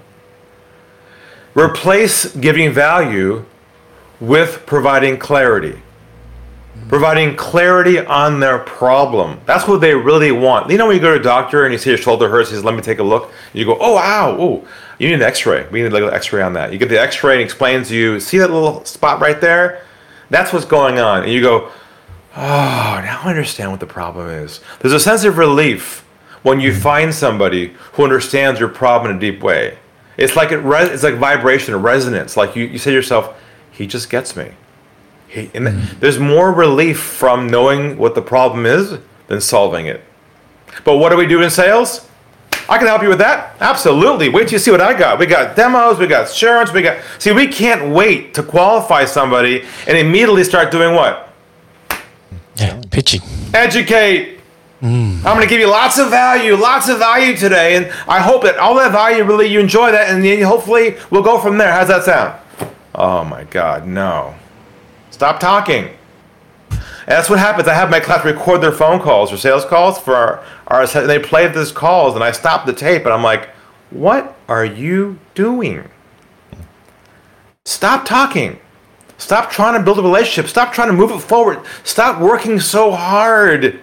Replace 1.54 2.35
giving 2.37 2.72
value 2.72 3.44
with 4.20 4.64
providing 4.66 5.18
clarity. 5.18 5.82
Providing 6.88 7.37
clarity 7.37 7.98
on 7.98 8.40
their 8.40 8.58
problem. 8.58 9.40
That's 9.44 9.68
what 9.68 9.80
they 9.80 9.94
really 9.94 10.32
want. 10.32 10.70
You 10.70 10.78
know, 10.78 10.87
when 10.87 10.96
you 10.96 11.02
go 11.02 11.14
to 11.14 11.20
a 11.20 11.22
doctor 11.22 11.64
and 11.64 11.72
you 11.72 11.78
see 11.78 11.90
your 11.90 11.98
shoulder 11.98 12.28
hurts, 12.28 12.48
he 12.48 12.56
says, 12.56 12.64
Let 12.64 12.74
me 12.74 12.80
take 12.80 12.98
a 12.98 13.02
look. 13.02 13.30
You 13.52 13.66
go, 13.66 13.76
Oh, 13.78 13.98
ow, 13.98 14.37
oh, 14.38 14.66
you 14.98 15.08
need 15.08 15.14
an 15.16 15.22
x 15.22 15.44
ray. 15.44 15.66
We 15.70 15.82
need 15.82 15.88
a 15.88 15.90
little 15.90 16.11
x 16.11 16.32
ray 16.32 16.42
on 16.42 16.54
that. 16.54 16.72
You 16.72 16.78
get 16.78 16.88
the 16.88 17.00
x 17.00 17.22
ray 17.22 17.35
and 17.35 17.42
explains 17.42 17.88
to 17.88 17.96
you, 17.96 18.18
See 18.20 18.38
that 18.38 18.50
little 18.50 18.85
spot 18.85 19.20
right 19.20 19.40
there? 19.40 19.85
That's 20.33 20.51
what's 20.51 20.64
going 20.64 20.99
on. 20.99 21.25
And 21.25 21.33
you 21.33 21.42
go, 21.42 21.71
Oh, 22.35 23.01
now 23.05 23.21
I 23.23 23.29
understand 23.29 23.71
what 23.71 23.81
the 23.81 23.87
problem 23.87 24.31
is. 24.31 24.61
There's 24.81 24.95
a 24.95 25.01
sense 25.01 25.25
of 25.25 25.37
relief 25.37 26.01
when 26.42 26.59
you 26.59 26.75
find 26.75 27.14
somebody 27.14 27.75
who 27.92 28.05
understands 28.05 28.59
your 28.59 28.71
problem 28.71 29.11
in 29.11 29.18
a 29.18 29.21
deep 29.21 29.42
way. 29.42 29.79
It's 30.16 30.35
like 30.35 30.51
it 30.51 30.57
res- 30.59 30.88
it's 30.88 31.03
like 31.03 31.16
vibration 31.16 31.75
or 31.75 31.79
resonance. 31.79 32.35
Like 32.35 32.57
you, 32.57 32.64
you 32.64 32.79
say 32.79 32.90
to 32.90 32.95
yourself, 32.95 33.38
he 33.71 33.87
just 33.87 34.09
gets 34.09 34.35
me. 34.35 34.53
He, 35.29 35.51
and 35.53 35.66
mm-hmm. 35.66 36.01
There's 36.01 36.18
more 36.18 36.51
relief 36.51 36.99
from 36.99 37.49
knowing 37.49 37.99
what 37.99 38.14
the 38.14 38.23
problem 38.23 38.64
is 38.64 38.99
than 39.27 39.42
solving 39.42 39.85
it. 39.85 40.03
But 40.85 40.97
what 40.97 41.11
do 41.11 41.18
we 41.18 41.27
do 41.27 41.42
in 41.42 41.51
sales? 41.51 42.09
I 42.68 42.79
can 42.79 42.87
help 42.87 43.03
you 43.03 43.09
with 43.09 43.18
that. 43.18 43.57
Absolutely. 43.61 44.29
Wait 44.29 44.48
till 44.48 44.55
you 44.55 44.59
see 44.59 44.70
what 44.70 44.81
I 44.81 44.96
got. 44.96 45.18
We 45.18 45.27
got 45.27 45.57
demos, 45.57 45.98
we 45.98 46.07
got 46.07 46.29
insurance, 46.29 46.72
we 46.72 46.83
got. 46.83 47.03
See, 47.18 47.33
we 47.33 47.46
can't 47.46 47.94
wait 47.94 48.35
to 48.35 48.42
qualify 48.42 49.05
somebody 49.05 49.64
and 49.87 49.98
immediately 49.98 50.44
start 50.44 50.70
doing 50.70 50.94
what? 50.94 51.33
Yeah, 52.57 52.81
pitching. 52.90 53.20
Educate. 53.55 54.40
Mm. 54.83 55.18
I'm 55.18 55.37
going 55.37 55.42
to 55.42 55.46
give 55.46 55.61
you 55.61 55.68
lots 55.70 55.98
of 55.98 56.11
value, 56.11 56.57
lots 56.57 56.88
of 56.88 56.98
value 56.98 57.37
today, 57.37 57.77
and 57.77 57.87
I 58.09 58.20
hope 58.20 58.42
that 58.42 58.59
all 58.59 58.75
that 58.75 58.90
value 58.90 59.22
really 59.22 59.46
you 59.46 59.61
enjoy 59.61 59.92
that, 59.92 60.11
and 60.11 60.25
then 60.25 60.42
hopefully 60.42 60.96
we'll 61.11 61.22
go 61.22 61.38
from 61.38 61.57
there. 61.57 61.72
How's 61.72 61.87
that 61.87 62.03
sound? 62.03 62.40
Oh 62.94 63.25
my 63.25 63.44
God, 63.44 63.87
no! 63.87 64.35
Stop 65.12 65.38
talking. 65.38 65.90
And 67.07 67.17
that's 67.17 67.29
what 67.29 67.38
happens. 67.38 67.69
I 67.69 67.75
have 67.75 67.91
my 67.91 68.01
class 68.01 68.25
record 68.25 68.61
their 68.61 68.73
phone 68.73 69.01
calls 69.01 69.33
or 69.33 69.37
sales 69.37 69.65
calls 69.65 69.99
for 69.99 70.15
our, 70.15 70.45
our 70.69 70.83
and 70.83 71.09
they 71.09 71.19
play 71.19 71.49
these 71.49 71.73
calls, 71.73 72.15
and 72.15 72.23
I 72.23 72.33
stop 72.33 72.67
the 72.67 72.73
tape, 72.73 73.05
and 73.05 73.12
I'm 73.12 73.23
like, 73.23 73.49
"What 73.91 74.37
are 74.49 74.65
you 74.65 75.19
doing? 75.35 75.88
Stop 77.65 78.05
talking." 78.05 78.59
Stop 79.19 79.53
trying 79.53 79.79
to 79.79 79.85
build 79.85 80.01
a 80.01 80.03
relationship. 80.03 80.51
Stop 80.51 80.73
trying 80.73 80.88
to 80.88 80.93
move 80.93 81.12
it 81.12 81.21
forward. 81.21 81.61
Stop 81.85 82.21
working 82.21 82.59
so 82.59 82.91
hard. 82.91 83.81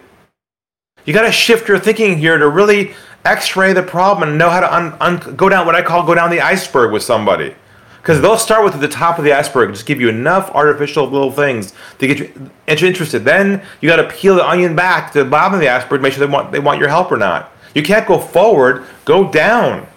You 1.05 1.13
got 1.13 1.21
to 1.21 1.31
shift 1.31 1.69
your 1.69 1.79
thinking 1.79 2.17
here 2.17 2.37
to 2.37 2.49
really 2.49 2.93
x-ray 3.23 3.71
the 3.71 3.81
problem 3.81 4.27
and 4.27 4.37
know 4.37 4.49
how 4.49 4.59
to 4.59 4.75
un- 4.75 4.97
un- 4.99 5.35
go 5.37 5.47
down 5.47 5.65
what 5.65 5.75
I 5.75 5.81
call 5.81 6.05
go 6.05 6.13
down 6.13 6.29
the 6.29 6.41
iceberg 6.41 6.91
with 6.91 7.03
somebody. 7.03 7.55
Because 8.01 8.21
they'll 8.21 8.37
start 8.37 8.63
with 8.63 8.79
the 8.79 8.87
top 8.87 9.17
of 9.17 9.25
the 9.25 9.33
iceberg, 9.33 9.73
just 9.73 9.85
give 9.85 9.99
you 9.99 10.09
enough 10.09 10.49
artificial 10.51 11.05
little 11.07 11.31
things 11.31 11.73
to 11.99 12.07
get 12.07 12.19
you 12.19 12.51
interested. 12.67 13.25
Then 13.25 13.61
you 13.81 13.89
got 13.89 13.97
to 13.97 14.07
peel 14.07 14.35
the 14.35 14.47
onion 14.47 14.75
back 14.75 15.11
to 15.11 15.23
the 15.23 15.29
bottom 15.29 15.53
of 15.53 15.59
the 15.59 15.69
iceberg, 15.69 16.01
make 16.01 16.13
sure 16.13 16.25
they 16.25 16.31
want 16.31 16.51
they 16.51 16.59
want 16.59 16.79
your 16.79 16.89
help 16.89 17.11
or 17.11 17.17
not. 17.17 17.51
You 17.75 17.83
can't 17.83 18.07
go 18.07 18.17
forward, 18.17 18.85
go 19.05 19.29
down. 19.29 19.87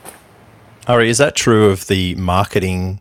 Ari, 0.88 1.08
is 1.08 1.18
that 1.18 1.36
true 1.36 1.70
of 1.70 1.86
the 1.86 2.16
marketing 2.16 3.00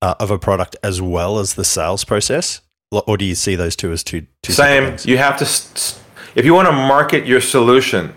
uh, 0.00 0.14
of 0.18 0.30
a 0.30 0.38
product 0.38 0.76
as 0.82 1.00
well 1.00 1.38
as 1.38 1.54
the 1.54 1.64
sales 1.64 2.04
process, 2.04 2.62
or 2.90 3.16
do 3.16 3.24
you 3.24 3.34
see 3.34 3.54
those 3.54 3.76
two 3.76 3.92
as 3.92 4.02
two 4.02 4.26
two 4.42 4.52
same? 4.52 4.96
You 5.04 5.18
have 5.18 5.38
to 5.38 5.44
st- 5.44 6.02
if 6.34 6.46
you 6.46 6.54
want 6.54 6.68
to 6.68 6.72
market 6.72 7.26
your 7.26 7.42
solution, 7.42 8.14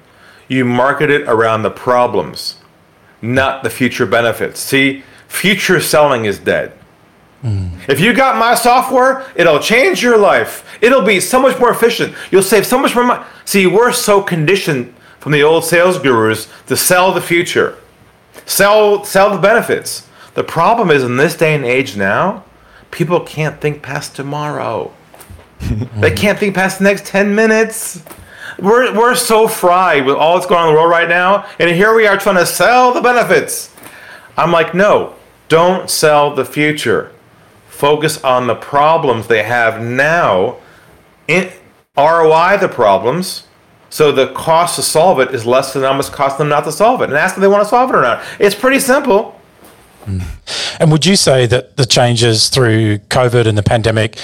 you 0.48 0.64
market 0.64 1.10
it 1.10 1.28
around 1.28 1.64
the 1.64 1.70
problems, 1.70 2.56
not 3.22 3.64
the 3.64 3.70
future 3.70 4.06
benefits. 4.06 4.60
See, 4.60 5.04
future 5.36 5.80
selling 5.80 6.26
is 6.26 6.40
dead. 6.40 6.72
Mm. 7.44 7.72
If 7.88 8.00
you 8.00 8.14
got 8.14 8.38
my 8.38 8.56
software, 8.56 9.26
it'll 9.36 9.60
change 9.60 10.02
your 10.02 10.18
life. 10.18 10.66
It'll 10.82 11.04
be 11.04 11.20
so 11.20 11.40
much 11.40 11.60
more 11.60 11.72
efficient. 11.72 12.16
You'll 12.32 12.42
save 12.42 12.66
so 12.66 12.80
much 12.80 12.96
more 12.96 13.04
money. 13.04 13.24
See, 13.46 13.68
we're 13.68 13.92
so 13.92 14.22
conditioned 14.22 14.94
from 15.20 15.32
the 15.32 15.44
old 15.44 15.64
sales 15.64 16.00
gurus 16.00 16.48
to 16.68 16.76
sell 16.76 17.12
the 17.12 17.22
future, 17.22 17.78
sell 18.46 19.04
sell 19.04 19.32
the 19.32 19.42
benefits. 19.42 20.08
The 20.34 20.44
problem 20.44 20.90
is 20.90 21.04
in 21.04 21.18
this 21.18 21.36
day 21.36 21.56
and 21.56 21.66
age 21.66 21.96
now, 21.96 22.44
people 22.92 23.20
can't 23.20 23.62
think 23.62 23.82
past 23.82 24.16
tomorrow 24.16 24.94
they 25.98 26.12
can't 26.12 26.38
think 26.38 26.56
past 26.56 26.80
the 26.80 26.84
next 26.84 27.06
10 27.06 27.34
minutes. 27.34 28.04
We're, 28.60 28.94
we're 28.98 29.16
so 29.16 29.48
fried 29.48 30.06
with 30.06 30.16
all 30.16 30.36
that's 30.36 30.46
going 30.46 30.62
on 30.62 30.70
in 30.70 30.76
the 30.76 30.80
world 30.80 30.92
right 30.92 31.10
now, 31.10 31.48
and 31.60 31.70
here 31.70 31.94
we 31.94 32.08
are 32.08 32.18
trying 32.18 32.38
to 32.38 32.46
sell 32.46 32.94
the 32.94 33.02
benefits. 33.02 33.74
I'm 34.38 34.52
like, 34.52 34.74
no, 34.74 35.15
don't 35.48 35.90
sell 35.90 36.34
the 36.34 36.46
future. 36.46 37.12
Focus 37.68 38.24
on 38.24 38.48
the 38.48 38.56
problems 38.56 39.28
they 39.28 39.44
have 39.44 39.82
now. 39.82 40.58
In, 41.28 41.52
ROI 41.98 42.58
the 42.60 42.68
problems, 42.68 43.48
so 43.90 44.12
the 44.12 44.28
cost 44.34 44.76
to 44.76 44.82
solve 44.82 45.20
it 45.20 45.34
is 45.34 45.46
less 45.46 45.74
than 45.74 45.84
how 45.84 45.94
much 45.94 46.12
cost 46.12 46.38
them 46.38 46.50
not 46.50 46.66
to 46.66 46.72
solve 46.72 47.02
it, 47.02 47.06
and 47.06 47.14
ask 47.14 47.36
if 47.36 47.42
they 47.42 47.48
want 47.48 47.64
to 47.64 47.70
solve 47.70 47.90
it 47.90 47.96
or 47.96 48.02
not. 48.02 48.24
It's 48.40 48.56
pretty 48.56 48.80
simple. 48.80 49.40
And 50.80 50.92
would 50.92 51.06
you 51.06 51.16
say 51.16 51.46
that 51.48 51.78
the 51.78 51.86
changes 51.86 52.50
through 52.50 53.00
COVID 53.00 53.48
and 53.48 53.58
the 53.58 53.64
pandemic 53.64 54.20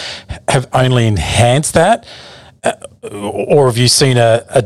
have 0.48 0.68
only 0.74 1.08
enhanced 1.08 1.74
that? 1.74 2.06
Uh, 2.64 2.74
or 3.10 3.68
have 3.68 3.78
you 3.78 3.88
seen 3.88 4.18
a, 4.18 4.46
a, 4.50 4.64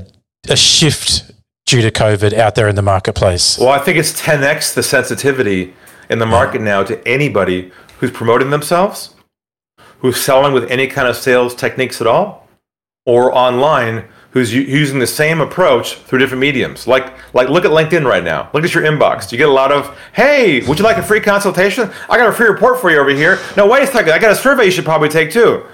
a 0.50 0.56
shift 0.58 1.32
due 1.66 1.82
to 1.82 1.92
COVID 1.92 2.34
out 2.34 2.56
there 2.56 2.68
in 2.68 2.76
the 2.76 2.82
marketplace? 2.82 3.58
Well, 3.58 3.70
I 3.70 3.80
think 3.80 3.98
it's 3.98 4.20
10x 4.20 4.74
the 4.74 4.84
sensitivity 4.84 5.74
in 6.10 6.20
the 6.20 6.26
market 6.26 6.62
now 6.62 6.84
to 6.84 7.08
anybody 7.08 7.72
who's 8.00 8.12
promoting 8.12 8.50
themselves, 8.50 9.16
who's 10.00 10.22
selling 10.22 10.54
with 10.54 10.70
any 10.70 10.88
kind 10.88 11.08
of 11.08 11.16
sales 11.16 11.56
techniques 11.56 12.02
at 12.02 12.08
all, 12.08 12.48
or 13.06 13.36
online 13.36 14.06
who's 14.32 14.54
using 14.54 15.00
the 15.00 15.08
same 15.08 15.40
approach 15.40 15.96
through 15.96 16.20
different 16.20 16.42
mediums. 16.42 16.88
Like, 16.88 17.14
like 17.34 17.48
look 17.48 17.64
at 17.64 17.72
LinkedIn 17.72 18.06
right 18.06 18.24
now. 18.24 18.50
Look 18.54 18.66
at 18.66 18.74
your 18.74 18.84
inbox. 18.84 19.32
You 19.32 19.38
get 19.38 19.48
a 19.48 19.52
lot 19.52 19.72
of, 19.72 19.98
hey, 20.12 20.60
would 20.68 20.78
you 20.78 20.84
like 20.84 20.98
a 20.98 21.04
free 21.04 21.22
consultation? 21.22 21.90
I 22.10 22.18
got 22.18 22.28
a 22.28 22.34
free 22.34 22.50
report 22.50 22.82
for 22.82 22.92
you 22.92 23.00
over 23.00 23.12
here. 23.12 23.40
No, 23.56 23.66
wait 23.66 23.84
a 23.84 23.88
second. 23.88 24.12
I 24.12 24.20
got 24.20 24.32
a 24.32 24.36
survey 24.36 24.66
you 24.66 24.72
should 24.72 24.84
probably 24.84 25.08
take 25.08 25.32
too. 25.32 25.66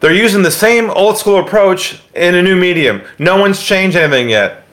They're 0.00 0.14
using 0.14 0.42
the 0.42 0.50
same 0.50 0.88
old 0.90 1.18
school 1.18 1.40
approach 1.40 2.00
in 2.14 2.34
a 2.34 2.42
new 2.42 2.56
medium. 2.56 3.02
No 3.18 3.38
one's 3.38 3.62
changed 3.62 3.96
anything 3.96 4.30
yet. 4.30 4.65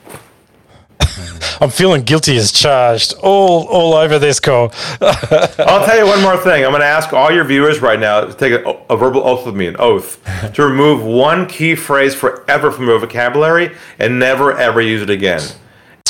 I'm 1.60 1.70
feeling 1.70 2.02
guilty 2.02 2.36
as 2.36 2.52
charged 2.52 3.14
all 3.22 3.66
all 3.68 3.94
over 3.94 4.18
this 4.18 4.40
call. 4.40 4.72
I'll 5.00 5.86
tell 5.86 5.98
you 5.98 6.06
one 6.06 6.22
more 6.22 6.36
thing. 6.36 6.64
I'm 6.64 6.70
going 6.70 6.80
to 6.80 6.86
ask 6.86 7.12
all 7.12 7.30
your 7.32 7.44
viewers 7.44 7.80
right 7.80 7.98
now 7.98 8.22
to 8.22 8.34
take 8.34 8.52
a, 8.52 8.70
a 8.90 8.96
verbal 8.96 9.26
oath 9.26 9.46
with 9.46 9.54
me, 9.54 9.66
an 9.66 9.76
oath, 9.78 10.20
to 10.54 10.64
remove 10.64 11.02
one 11.02 11.46
key 11.46 11.74
phrase 11.74 12.14
forever 12.14 12.70
from 12.70 12.86
your 12.86 12.98
vocabulary 12.98 13.74
and 13.98 14.18
never 14.18 14.56
ever 14.56 14.80
use 14.80 15.02
it 15.02 15.10
again. 15.10 15.42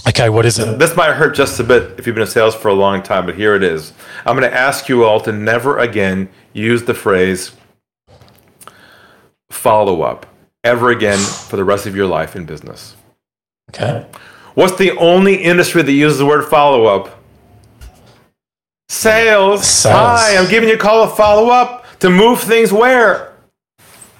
Okay, 0.06 0.28
what 0.28 0.44
is 0.44 0.58
it? 0.58 0.78
This 0.78 0.94
might 0.96 1.14
hurt 1.14 1.34
just 1.34 1.58
a 1.60 1.64
bit 1.64 1.98
if 1.98 2.06
you've 2.06 2.14
been 2.14 2.22
in 2.22 2.28
sales 2.28 2.54
for 2.54 2.68
a 2.68 2.74
long 2.74 3.02
time, 3.02 3.24
but 3.24 3.36
here 3.36 3.54
it 3.54 3.62
is. 3.62 3.94
I'm 4.26 4.36
going 4.36 4.50
to 4.50 4.56
ask 4.56 4.88
you 4.88 5.04
all 5.04 5.20
to 5.20 5.32
never 5.32 5.78
again 5.78 6.28
use 6.52 6.84
the 6.84 6.94
phrase 6.94 7.52
follow 9.50 10.02
up 10.02 10.26
ever 10.62 10.90
again 10.90 11.18
for 11.18 11.56
the 11.56 11.64
rest 11.64 11.86
of 11.86 11.96
your 11.96 12.06
life 12.06 12.36
in 12.36 12.44
business. 12.44 12.96
Okay. 13.70 14.06
What's 14.54 14.76
the 14.76 14.92
only 14.98 15.36
industry 15.36 15.82
that 15.82 15.92
uses 15.92 16.18
the 16.18 16.26
word 16.26 16.44
follow 16.44 16.84
up? 16.86 17.20
Sales. 18.88 19.66
Sales. 19.66 19.96
Hi, 19.96 20.36
I'm 20.36 20.48
giving 20.48 20.68
you 20.68 20.76
a 20.76 20.78
call 20.78 21.08
to 21.08 21.14
follow 21.14 21.50
up 21.50 21.86
to 21.98 22.10
move 22.10 22.40
things 22.40 22.72
where? 22.72 23.34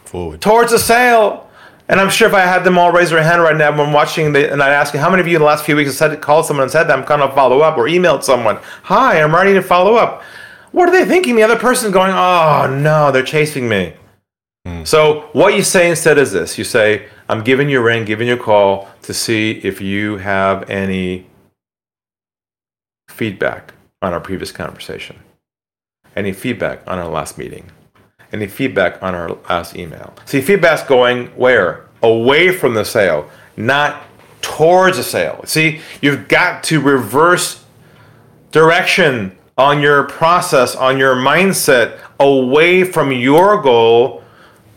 Forward. 0.05 0.41
Towards 0.41 0.73
a 0.73 0.79
sale. 0.79 1.49
And 1.87 2.01
I'm 2.01 2.09
sure 2.09 2.27
if 2.27 2.35
I 2.35 2.41
had 2.41 2.65
them 2.65 2.79
all 2.79 2.91
raise 2.91 3.11
their 3.11 3.23
hand 3.23 3.43
right 3.43 3.57
now 3.57 3.71
when 3.71 3.89
I'm 3.89 3.93
watching 3.93 4.33
the, 4.33 4.51
and 4.51 4.63
I'd 4.63 4.73
ask 4.73 4.95
you, 4.95 5.01
how 5.01 5.11
many 5.11 5.21
of 5.21 5.29
you 5.29 5.37
in 5.37 5.41
the 5.41 5.47
last 5.47 5.67
few 5.67 5.77
weeks 5.77 5.91
have 5.91 5.97
said, 5.97 6.21
called 6.23 6.47
someone 6.47 6.65
and 6.65 6.73
said 6.73 6.85
that 6.85 6.99
I'm 6.99 7.05
going 7.05 7.21
to 7.21 7.35
follow 7.35 7.61
up 7.61 7.77
or 7.77 7.85
emailed 7.85 8.25
someone, 8.25 8.59
hi, 8.85 9.21
I'm 9.21 9.35
ready 9.35 9.53
to 9.53 9.63
follow 9.63 9.97
up. 9.97 10.23
What 10.73 10.89
are 10.89 10.93
they 10.93 11.05
thinking? 11.05 11.37
The 11.37 11.43
other 11.43 11.59
person's 11.59 11.93
going, 11.93 12.11
oh 12.11 12.75
no, 12.75 13.13
they're 13.13 13.23
chasing 13.23 13.69
me. 13.69 13.93
Mm. 14.67 14.87
So 14.87 15.29
what 15.33 15.55
you 15.55 15.63
say 15.63 15.91
instead 15.91 16.17
is 16.17 16.33
this: 16.33 16.57
you 16.57 16.65
say, 16.65 17.07
"I'm 17.29 17.43
giving 17.43 17.69
you 17.69 17.81
a 17.81 17.83
ring, 17.83 18.05
giving 18.05 18.29
you 18.29 18.35
a 18.35 18.39
call 18.39 18.89
to 19.03 19.15
see 19.15 19.53
if 19.63 19.81
you 19.81 20.19
have 20.19 20.69
any 20.69 21.27
feedback 23.09 23.75
on 24.03 24.13
our 24.13 24.21
previous 24.21 24.53
conversation? 24.53 25.19
Any 26.17 26.33
feedback 26.33 26.83
on 26.87 26.99
our 26.99 27.09
last 27.09 27.39
meeting? 27.39 27.71
Any 28.33 28.47
feedback 28.47 29.03
on 29.03 29.15
our 29.15 29.31
last 29.49 29.77
email? 29.77 30.13
See, 30.25 30.41
feedback's 30.41 30.83
going 30.83 31.27
where? 31.37 31.87
Away 32.03 32.51
from 32.51 32.75
the 32.75 32.85
sale, 32.85 33.31
not 33.57 34.03
towards 34.43 34.99
a 34.99 35.05
sale. 35.05 35.43
See, 35.47 35.81
you've 36.03 36.29
got 36.29 36.65
to 36.65 36.81
reverse 36.81 37.65
direction 38.51 39.39
on 39.57 39.81
your 39.81 40.05
process, 40.05 40.75
on 40.75 40.99
your 40.99 41.15
mindset, 41.15 41.99
away 42.19 42.83
from 42.85 43.13
your 43.13 43.63
goal 43.63 44.24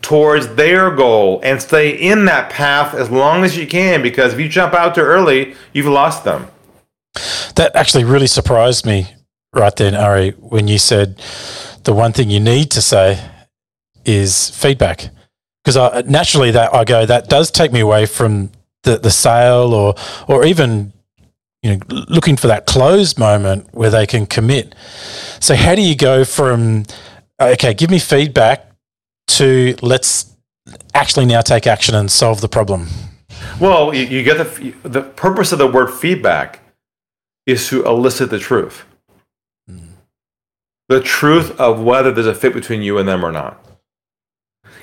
towards 0.08 0.48
their 0.56 0.89
goal 0.89 1.41
and 1.43 1.62
stay 1.62 1.89
in 1.89 2.24
that 2.24 2.50
path 2.50 2.93
as 2.93 3.12
long 3.12 3.43
as 3.43 3.58
you 3.58 3.67
can 3.67 4.02
because 4.02 4.32
if 4.34 4.39
you 4.39 4.48
jump 4.48 4.74
out 4.74 4.96
too 4.96 5.02
early, 5.02 5.54
you've 5.74 5.86
lost 5.86 6.24
them. 6.24 6.48
That 7.56 7.76
actually 7.76 8.06
really 8.06 8.28
surprised 8.28 8.86
me 8.86 9.08
right 9.54 9.76
then, 9.76 9.96
Ari, 9.96 10.32
when 10.39 10.70
you 10.70 10.78
said 10.78 11.22
the 11.84 11.93
one 11.93 12.13
thing 12.13 12.30
you 12.30 12.39
need 12.39 12.72
to 12.72 12.82
say 12.82 13.22
is 14.06 14.50
feedback. 14.52 15.10
Because 15.65 16.06
naturally, 16.06 16.52
that 16.52 16.74
I 16.74 16.86
go 16.86 17.06
that 17.06 17.28
does 17.28 17.52
take 17.52 17.74
me 17.74 17.82
away 17.82 18.06
from 18.06 18.52
the, 18.84 18.98
the 18.98 19.12
sale 19.12 19.74
or 19.74 19.96
or 20.30 20.46
even 20.46 20.93
you 21.62 21.76
know 21.76 21.80
looking 21.89 22.38
for 22.38 22.48
that 22.48 22.65
close 22.65 23.17
moment 23.17 23.67
where 23.74 23.89
they 23.89 24.08
can 24.08 24.26
commit. 24.26 24.74
So 25.41 25.54
how 25.54 25.76
do 25.76 25.82
you 25.82 25.98
go 25.98 26.24
from 26.24 26.86
okay, 27.41 27.74
give 27.74 27.89
me 27.89 28.00
feedback 28.00 28.66
to 29.38 29.76
let's 29.82 30.36
actually 30.93 31.26
now 31.26 31.41
take 31.41 31.67
action 31.67 31.95
and 31.95 32.12
solve 32.12 32.41
the 32.41 32.50
problem? 32.50 32.88
Well, 33.60 33.93
you, 33.93 34.06
you 34.06 34.23
get 34.23 34.38
the 34.38 34.73
the 34.88 35.02
purpose 35.02 35.52
of 35.52 35.60
the 35.60 35.67
word 35.67 35.91
feedback 35.91 36.60
is 37.45 37.67
to 37.69 37.86
elicit 37.86 38.30
the 38.30 38.39
truth. 38.39 38.86
Mm. 39.69 39.89
The 40.89 41.02
truth 41.02 41.60
of 41.60 41.82
whether 41.82 42.12
there's 42.12 42.28
a 42.28 42.36
fit 42.36 42.54
between 42.54 42.82
you 42.82 42.97
and 42.97 43.08
them 43.08 43.26
or 43.26 43.32
not. 43.32 43.63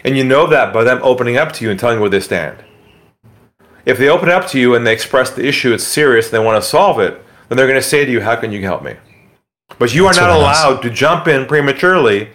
And 0.05 0.17
you 0.17 0.25
know 0.25 0.47
that 0.47 0.73
by 0.73 0.85
them 0.85 1.01
opening 1.03 1.37
up 1.37 1.53
to 1.53 1.65
you 1.65 1.71
and 1.71 1.81
telling 1.81 1.97
you 1.97 2.01
where 2.01 2.11
they 2.11 2.21
stand. 2.21 2.63
If 3.87 3.99
they 3.99 4.09
open 4.09 4.29
up 4.31 4.47
to 4.49 4.59
you 4.59 4.75
and 4.75 4.87
they 4.87 4.93
express 4.93 5.31
the 5.31 5.47
issue, 5.47 5.73
it's 5.73 5.85
serious, 5.85 6.27
and 6.27 6.33
they 6.35 6.45
want 6.45 6.63
to 6.63 6.69
solve 6.69 7.01
it, 7.01 7.23
then 7.49 7.57
they're 7.57 7.67
going 7.67 7.81
to 7.81 7.87
say 7.87 8.05
to 8.05 8.11
you, 8.11 8.21
How 8.21 8.37
can 8.37 8.51
you 8.51 8.63
help 8.63 8.83
me? 8.83 8.97
But 9.79 9.95
you 9.95 10.05
That's 10.05 10.19
are 10.19 10.29
not 10.29 10.37
allowed 10.37 10.83
to 10.83 10.91
jump 10.91 11.27
in 11.27 11.47
prematurely 11.47 12.31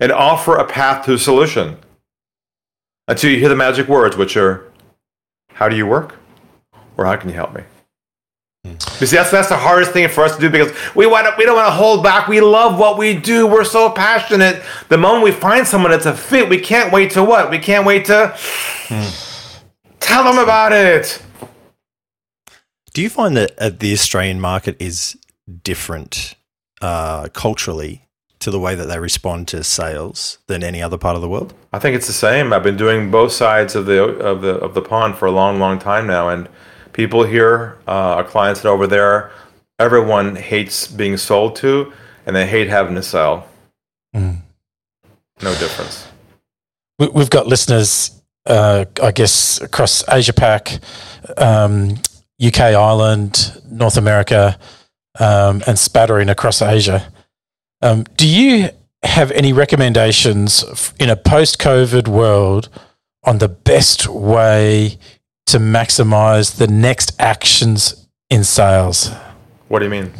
and 0.00 0.12
offer 0.12 0.56
a 0.56 0.64
path 0.64 1.04
to 1.06 1.14
a 1.14 1.18
solution 1.18 1.76
until 3.06 3.30
you 3.30 3.38
hear 3.38 3.48
the 3.48 3.56
magic 3.56 3.88
words, 3.88 4.16
which 4.16 4.36
are, 4.36 4.70
How 5.50 5.68
do 5.68 5.76
you 5.76 5.86
work? 5.86 6.16
Or 6.96 7.06
how 7.06 7.16
can 7.16 7.28
you 7.28 7.34
help 7.34 7.54
me? 7.54 7.62
Because 8.64 9.12
that's 9.12 9.30
that's 9.30 9.48
the 9.48 9.56
hardest 9.56 9.92
thing 9.92 10.08
for 10.08 10.24
us 10.24 10.34
to 10.34 10.40
do 10.40 10.50
because 10.50 10.72
we 10.94 11.06
want 11.06 11.26
to, 11.26 11.34
we 11.38 11.44
don't 11.44 11.56
want 11.56 11.68
to 11.68 11.72
hold 11.72 12.02
back. 12.02 12.28
We 12.28 12.40
love 12.40 12.78
what 12.78 12.98
we 12.98 13.14
do. 13.14 13.46
We're 13.46 13.64
so 13.64 13.88
passionate. 13.88 14.62
The 14.88 14.98
moment 14.98 15.24
we 15.24 15.32
find 15.32 15.66
someone 15.66 15.92
that's 15.92 16.06
a 16.06 16.14
fit, 16.14 16.48
we 16.48 16.58
can't 16.58 16.92
wait 16.92 17.12
to 17.12 17.22
what? 17.22 17.50
We 17.50 17.58
can't 17.58 17.86
wait 17.86 18.06
to 18.06 18.34
hmm. 18.88 19.08
tell 20.00 20.24
them 20.24 20.38
about 20.42 20.72
it. 20.72 21.22
Do 22.92 23.02
you 23.02 23.08
find 23.08 23.36
that 23.36 23.52
uh, 23.58 23.70
the 23.70 23.92
Australian 23.92 24.40
market 24.40 24.76
is 24.80 25.16
different 25.62 26.34
uh, 26.82 27.28
culturally 27.28 28.07
to 28.48 28.52
the 28.52 28.58
way 28.58 28.74
that 28.74 28.86
they 28.86 28.98
respond 28.98 29.46
to 29.48 29.62
sales 29.62 30.38
than 30.46 30.64
any 30.64 30.82
other 30.82 30.98
part 30.98 31.16
of 31.16 31.22
the 31.22 31.28
world? 31.28 31.54
I 31.72 31.78
think 31.78 31.94
it's 31.94 32.06
the 32.06 32.12
same. 32.12 32.52
I've 32.52 32.62
been 32.62 32.76
doing 32.76 33.10
both 33.10 33.32
sides 33.32 33.74
of 33.74 33.86
the 33.86 34.02
of 34.02 34.40
the 34.40 34.54
of 34.56 34.74
the 34.74 34.82
pond 34.82 35.16
for 35.16 35.26
a 35.26 35.30
long, 35.30 35.58
long 35.58 35.78
time 35.78 36.06
now, 36.06 36.28
and 36.28 36.48
people 36.92 37.24
here, 37.24 37.78
uh, 37.86 38.16
our 38.16 38.24
clients 38.24 38.64
over 38.64 38.86
there, 38.86 39.30
everyone 39.78 40.36
hates 40.36 40.88
being 40.88 41.16
sold 41.16 41.56
to, 41.56 41.92
and 42.26 42.34
they 42.34 42.46
hate 42.46 42.68
having 42.68 42.94
to 42.94 43.02
sell. 43.02 43.46
Mm. 44.16 44.38
No 45.42 45.54
difference. 45.54 46.08
We've 46.98 47.30
got 47.30 47.46
listeners, 47.46 48.20
uh, 48.46 48.86
I 49.00 49.12
guess, 49.12 49.60
across 49.60 50.02
Asia 50.08 50.32
Pac, 50.32 50.80
um, 51.36 51.94
UK, 52.44 52.60
Ireland, 52.60 53.60
North 53.70 53.96
America, 53.96 54.58
um, 55.20 55.62
and 55.66 55.78
spattering 55.78 56.28
across 56.28 56.60
Asia. 56.60 57.12
Um, 57.80 58.04
do 58.16 58.28
you 58.28 58.70
have 59.04 59.30
any 59.30 59.52
recommendations 59.52 60.92
in 60.98 61.08
a 61.08 61.16
post-COVID 61.16 62.08
world 62.08 62.68
on 63.24 63.38
the 63.38 63.48
best 63.48 64.08
way 64.08 64.98
to 65.48 65.58
maximize 65.58 66.56
the 66.56 66.66
next 66.66 67.18
actions 67.18 68.06
in 68.28 68.44
sales. 68.44 69.10
What 69.68 69.78
do 69.78 69.86
you 69.86 69.90
mean? 69.90 70.12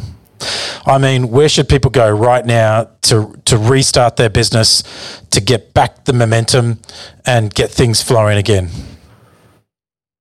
I 0.87 0.97
mean, 0.99 1.31
where 1.31 1.49
should 1.49 1.69
people 1.69 1.91
go 1.91 2.11
right 2.11 2.45
now 2.47 2.91
to 3.03 3.35
to 3.45 3.59
restart 3.59 4.17
their 4.17 4.31
business, 4.31 4.83
to 5.31 5.41
get 5.41 5.75
back 5.75 6.05
the 6.05 6.13
momentum 6.13 6.79
and 7.27 7.55
get 7.55 7.71
things 7.71 8.03
flowing 8.03 8.39
again? 8.39 8.71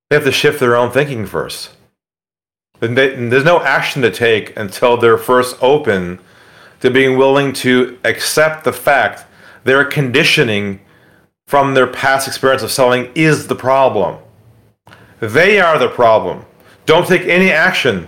They 0.09 0.17
have 0.17 0.25
to 0.25 0.31
shift 0.31 0.59
their 0.59 0.75
own 0.75 0.91
thinking 0.91 1.25
first. 1.25 1.69
And 2.81 2.97
they, 2.97 3.13
and 3.13 3.31
there's 3.31 3.45
no 3.45 3.61
action 3.61 4.01
to 4.01 4.11
take 4.11 4.57
until 4.57 4.97
they're 4.97 5.17
first 5.17 5.55
open 5.61 6.19
to 6.81 6.91
being 6.91 7.17
willing 7.17 7.53
to 7.53 7.97
accept 8.03 8.63
the 8.63 8.73
fact 8.73 9.25
their 9.63 9.83
conditioning 9.83 10.79
from 11.47 11.73
their 11.73 11.87
past 11.87 12.27
experience 12.27 12.61
of 12.61 12.71
selling 12.71 13.11
is 13.15 13.47
the 13.47 13.55
problem. 13.55 14.17
They 15.19 15.59
are 15.59 15.79
the 15.79 15.89
problem. 15.89 16.45
Don't 16.85 17.07
take 17.07 17.23
any 17.23 17.51
action 17.51 18.07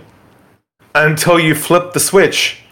until 0.94 1.38
you 1.38 1.54
flip 1.54 1.92
the 1.92 2.00
switch 2.00 2.62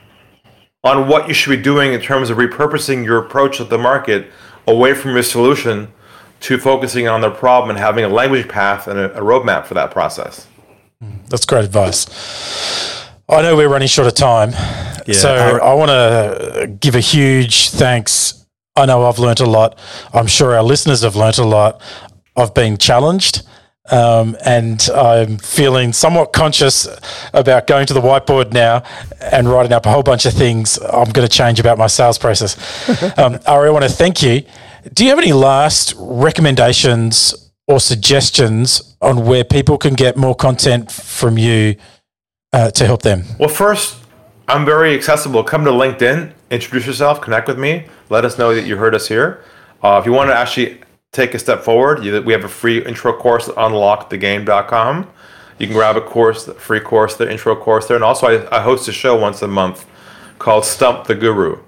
on 0.84 1.08
what 1.08 1.28
you 1.28 1.34
should 1.34 1.50
be 1.50 1.62
doing 1.62 1.92
in 1.92 2.00
terms 2.00 2.30
of 2.30 2.38
repurposing 2.38 3.04
your 3.04 3.18
approach 3.18 3.61
of 3.61 3.68
the 3.68 3.78
market 3.78 4.30
away 4.66 4.94
from 4.94 5.12
your 5.12 5.22
solution 5.22 5.92
to 6.40 6.58
focusing 6.58 7.08
on 7.08 7.20
the 7.20 7.30
problem 7.30 7.70
and 7.70 7.78
having 7.78 8.04
a 8.04 8.08
language 8.08 8.48
path 8.48 8.87
and 8.87 8.98
a 8.98 9.08
roadmap 9.20 9.66
for 9.66 9.74
that 9.74 9.90
process. 9.90 10.46
That's 11.28 11.44
great 11.44 11.64
advice. 11.64 12.97
I 13.30 13.42
know 13.42 13.56
we're 13.56 13.68
running 13.68 13.88
short 13.88 14.08
of 14.08 14.14
time. 14.14 14.52
Yeah. 15.06 15.14
So 15.14 15.34
I 15.34 15.74
want 15.74 15.90
to 15.90 16.66
give 16.80 16.94
a 16.94 17.00
huge 17.00 17.68
thanks. 17.70 18.46
I 18.74 18.86
know 18.86 19.04
I've 19.04 19.18
learnt 19.18 19.40
a 19.40 19.46
lot. 19.46 19.78
I'm 20.14 20.26
sure 20.26 20.54
our 20.54 20.62
listeners 20.62 21.02
have 21.02 21.14
learnt 21.14 21.38
a 21.38 21.44
lot. 21.44 21.82
I've 22.36 22.54
been 22.54 22.78
challenged. 22.78 23.42
Um, 23.90 24.36
and 24.44 24.86
I'm 24.94 25.38
feeling 25.38 25.94
somewhat 25.94 26.34
conscious 26.34 26.86
about 27.32 27.66
going 27.66 27.86
to 27.86 27.94
the 27.94 28.02
whiteboard 28.02 28.52
now 28.52 28.82
and 29.20 29.48
writing 29.48 29.72
up 29.72 29.86
a 29.86 29.90
whole 29.90 30.02
bunch 30.02 30.26
of 30.26 30.34
things 30.34 30.78
I'm 30.78 31.10
going 31.10 31.26
to 31.26 31.28
change 31.28 31.58
about 31.58 31.78
my 31.78 31.86
sales 31.86 32.18
process. 32.18 32.56
um, 33.18 33.38
Ari, 33.46 33.68
I 33.68 33.70
want 33.72 33.84
to 33.84 33.90
thank 33.90 34.22
you. 34.22 34.42
Do 34.92 35.04
you 35.04 35.10
have 35.10 35.18
any 35.18 35.32
last 35.32 35.94
recommendations 35.98 37.50
or 37.66 37.80
suggestions 37.80 38.96
on 39.00 39.24
where 39.26 39.44
people 39.44 39.78
can 39.78 39.94
get 39.94 40.16
more 40.16 40.34
content 40.34 40.90
from 40.90 41.38
you 41.38 41.76
uh, 42.52 42.70
to 42.72 42.87
help 42.87 43.02
them? 43.02 43.24
Well, 43.38 43.48
first, 43.48 43.98
I'm 44.48 44.64
very 44.64 44.94
accessible. 44.94 45.44
Come 45.44 45.64
to 45.64 45.70
LinkedIn, 45.70 46.32
introduce 46.50 46.87
yourself, 46.87 47.20
connect 47.20 47.48
with 47.48 47.58
me, 47.58 47.87
let 48.11 48.24
us 48.24 48.38
know 48.38 48.54
that 48.54 48.66
you 48.66 48.76
heard 48.76 48.94
us 48.94 49.08
here. 49.08 49.44
Uh, 49.82 49.98
if 50.00 50.06
you 50.06 50.12
want 50.12 50.30
to 50.30 50.34
actually 50.34 50.80
take 51.12 51.34
a 51.34 51.38
step 51.38 51.62
forward, 51.62 52.04
you, 52.04 52.20
we 52.22 52.32
have 52.32 52.44
a 52.44 52.48
free 52.48 52.84
intro 52.84 53.12
course 53.12 53.48
at 53.48 53.54
unlockthegame.com. 53.56 55.11
You 55.58 55.66
can 55.66 55.74
grab 55.74 55.96
a 55.96 56.00
course, 56.00 56.46
free 56.54 56.80
course, 56.80 57.16
the 57.16 57.30
intro 57.30 57.56
course 57.56 57.87
there. 57.87 57.96
And 57.96 58.04
also, 58.04 58.26
I, 58.26 58.58
I 58.58 58.62
host 58.62 58.88
a 58.88 58.92
show 58.92 59.16
once 59.16 59.42
a 59.42 59.48
month 59.48 59.87
called 60.38 60.64
Stump 60.64 61.06
the 61.06 61.14
Guru. 61.14 61.58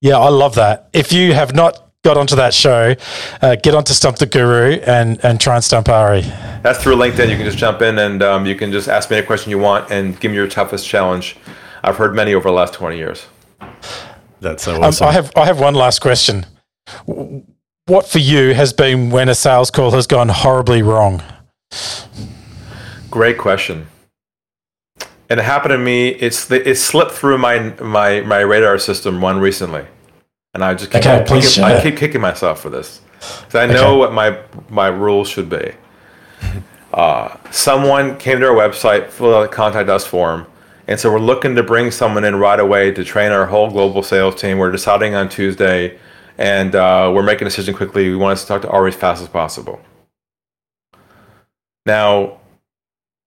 Yeah, 0.00 0.18
I 0.18 0.28
love 0.28 0.54
that. 0.56 0.90
If 0.92 1.12
you 1.12 1.32
have 1.32 1.54
not 1.54 1.91
got 2.04 2.16
onto 2.16 2.36
that 2.36 2.52
show, 2.52 2.94
uh, 3.42 3.56
get 3.56 3.74
onto 3.74 3.92
Stump 3.92 4.18
the 4.18 4.26
Guru 4.26 4.80
and, 4.86 5.24
and 5.24 5.40
try 5.40 5.54
and 5.54 5.64
stump 5.64 5.88
Ari. 5.88 6.22
That's 6.62 6.82
through 6.82 6.96
LinkedIn. 6.96 7.30
You 7.30 7.36
can 7.36 7.44
just 7.44 7.58
jump 7.58 7.80
in 7.80 7.98
and 7.98 8.22
um, 8.22 8.46
you 8.46 8.54
can 8.54 8.72
just 8.72 8.88
ask 8.88 9.10
me 9.10 9.18
any 9.18 9.26
question 9.26 9.50
you 9.50 9.58
want 9.58 9.90
and 9.90 10.18
give 10.18 10.30
me 10.30 10.36
your 10.36 10.48
toughest 10.48 10.86
challenge. 10.86 11.36
I've 11.84 11.96
heard 11.96 12.14
many 12.14 12.34
over 12.34 12.48
the 12.48 12.54
last 12.54 12.74
20 12.74 12.96
years. 12.96 13.26
That's 14.40 14.64
so 14.64 14.82
awesome. 14.82 15.04
Um, 15.04 15.10
I, 15.10 15.12
have, 15.12 15.32
I 15.36 15.44
have 15.44 15.60
one 15.60 15.74
last 15.74 16.00
question 16.00 16.46
what 17.86 18.06
for 18.06 18.18
you 18.18 18.54
has 18.54 18.72
been 18.72 19.10
when 19.10 19.28
a 19.28 19.34
sales 19.34 19.70
call 19.70 19.90
has 19.92 20.06
gone 20.06 20.28
horribly 20.28 20.82
wrong? 20.82 21.22
Great 23.10 23.38
question. 23.38 23.88
And 25.28 25.40
it 25.40 25.44
happened 25.44 25.72
to 25.72 25.78
me. 25.78 26.08
It's 26.08 26.50
it 26.50 26.76
slipped 26.76 27.12
through 27.12 27.38
my 27.38 27.74
my 27.80 28.20
my 28.20 28.40
radar 28.40 28.78
system 28.78 29.20
one 29.20 29.40
recently, 29.40 29.86
and 30.54 30.64
I 30.64 30.74
just 30.74 30.90
keep, 30.90 31.00
okay, 31.00 31.24
kicking, 31.26 31.64
I 31.64 31.82
keep 31.82 31.96
kicking 31.96 32.20
myself 32.20 32.60
for 32.60 32.70
this. 32.70 33.00
because 33.18 33.54
I 33.54 33.66
know 33.66 33.90
okay. 33.90 33.98
what 33.98 34.12
my 34.12 34.38
my 34.68 34.88
rules 34.88 35.28
should 35.28 35.48
be. 35.48 35.72
Uh, 36.92 37.34
someone 37.50 38.18
came 38.18 38.38
to 38.38 38.46
our 38.46 38.54
website, 38.54 39.08
filled 39.08 39.32
out 39.32 39.42
a 39.46 39.48
contact 39.48 39.88
us 39.88 40.06
form, 40.06 40.46
and 40.86 41.00
so 41.00 41.10
we're 41.10 41.18
looking 41.18 41.54
to 41.54 41.62
bring 41.62 41.90
someone 41.90 42.22
in 42.22 42.36
right 42.36 42.60
away 42.60 42.90
to 42.90 43.02
train 43.02 43.32
our 43.32 43.46
whole 43.46 43.70
global 43.70 44.02
sales 44.02 44.34
team. 44.34 44.58
We're 44.58 44.70
deciding 44.70 45.14
on 45.14 45.30
Tuesday 45.30 45.98
and 46.38 46.74
uh, 46.74 47.10
we're 47.14 47.22
making 47.22 47.46
a 47.46 47.50
decision 47.50 47.74
quickly. 47.74 48.08
We 48.08 48.16
want 48.16 48.38
to 48.38 48.46
talk 48.46 48.62
to 48.62 48.68
Ari 48.68 48.90
as 48.90 48.96
fast 48.96 49.22
as 49.22 49.28
possible. 49.28 49.80
Now, 51.86 52.40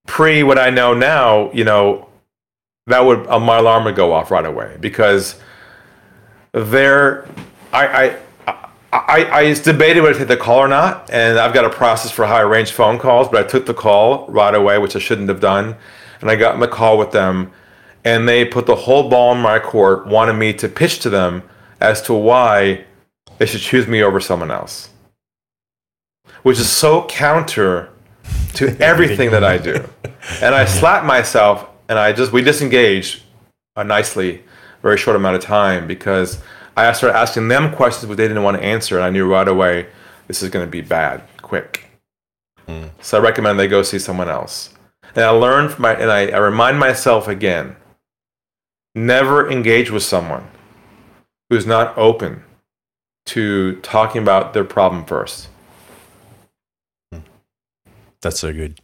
pre 0.06 0.42
what 0.42 0.58
I 0.58 0.70
know 0.70 0.94
now, 0.94 1.50
you 1.52 1.64
know, 1.64 2.08
that 2.86 3.00
would 3.00 3.26
uh, 3.26 3.38
my 3.38 3.58
alarm 3.58 3.84
would 3.84 3.96
go 3.96 4.12
off 4.12 4.30
right 4.30 4.46
away 4.46 4.76
because 4.80 5.40
there, 6.56 7.28
I, 7.72 7.86
I 7.86 8.16
I, 8.92 9.40
I 9.40 9.54
debated 9.54 10.00
whether 10.00 10.14
to 10.14 10.20
take 10.20 10.28
the 10.28 10.36
call 10.36 10.58
or 10.58 10.68
not, 10.68 11.10
and 11.10 11.38
I've 11.38 11.52
got 11.52 11.64
a 11.64 11.70
process 11.70 12.10
for 12.10 12.24
how 12.24 12.36
I 12.36 12.42
arrange 12.42 12.72
phone 12.72 12.98
calls, 12.98 13.28
but 13.28 13.44
I 13.44 13.48
took 13.48 13.66
the 13.66 13.74
call 13.74 14.26
right 14.28 14.54
away, 14.54 14.78
which 14.78 14.96
I 14.96 15.00
shouldn't 15.00 15.28
have 15.28 15.40
done. 15.40 15.76
And 16.20 16.30
I 16.30 16.36
got 16.36 16.54
in 16.54 16.60
the 16.60 16.68
call 16.68 16.96
with 16.96 17.10
them, 17.12 17.52
and 18.04 18.28
they 18.28 18.44
put 18.44 18.66
the 18.66 18.74
whole 18.74 19.10
ball 19.10 19.34
in 19.34 19.40
my 19.40 19.58
court, 19.58 20.06
wanted 20.06 20.34
me 20.34 20.52
to 20.54 20.68
pitch 20.68 21.00
to 21.00 21.10
them 21.10 21.42
as 21.80 22.00
to 22.02 22.14
why 22.14 22.84
they 23.38 23.46
should 23.46 23.60
choose 23.60 23.86
me 23.86 24.02
over 24.02 24.18
someone 24.18 24.50
else, 24.50 24.90
which 26.42 26.58
is 26.58 26.70
so 26.70 27.06
counter 27.06 27.90
to 28.54 28.76
everything 28.80 29.30
that 29.30 29.44
I 29.44 29.58
do. 29.58 29.88
And 30.42 30.56
I 30.56 30.64
slapped 30.64 31.06
myself, 31.06 31.68
and 31.88 32.00
I 32.00 32.12
just 32.12 32.32
we 32.32 32.42
disengaged 32.42 33.22
uh, 33.76 33.84
nicely, 33.84 34.42
very 34.86 34.96
short 34.96 35.16
amount 35.16 35.34
of 35.34 35.42
time 35.42 35.86
because 35.86 36.40
I 36.76 36.92
started 36.92 37.16
asking 37.16 37.48
them 37.48 37.72
questions 37.74 38.08
but 38.08 38.16
they 38.16 38.28
didn't 38.28 38.44
want 38.44 38.56
to 38.56 38.62
answer, 38.62 38.96
and 38.96 39.04
I 39.04 39.10
knew 39.10 39.28
right 39.28 39.48
away 39.48 39.88
this 40.28 40.42
is 40.42 40.50
going 40.50 40.64
to 40.64 40.70
be 40.70 40.80
bad, 40.80 41.22
quick. 41.42 41.90
Mm. 42.68 42.90
So 43.00 43.18
I 43.18 43.20
recommend 43.20 43.58
they 43.58 43.66
go 43.66 43.82
see 43.82 43.98
someone 43.98 44.28
else. 44.28 44.72
And 45.16 45.24
I 45.24 45.30
learned 45.30 45.72
from 45.72 45.82
my, 45.82 45.94
and 45.94 46.10
I, 46.10 46.28
I 46.28 46.38
remind 46.38 46.78
myself 46.78 47.26
again, 47.26 47.74
never 48.94 49.50
engage 49.50 49.90
with 49.90 50.04
someone 50.04 50.46
who's 51.50 51.66
not 51.66 51.96
open 51.98 52.44
to 53.26 53.80
talking 53.80 54.22
about 54.22 54.54
their 54.54 54.64
problem 54.64 55.04
first. 55.04 55.48
Hmm. 57.12 57.20
That's 58.22 58.38
so 58.38 58.52
good. 58.52 58.80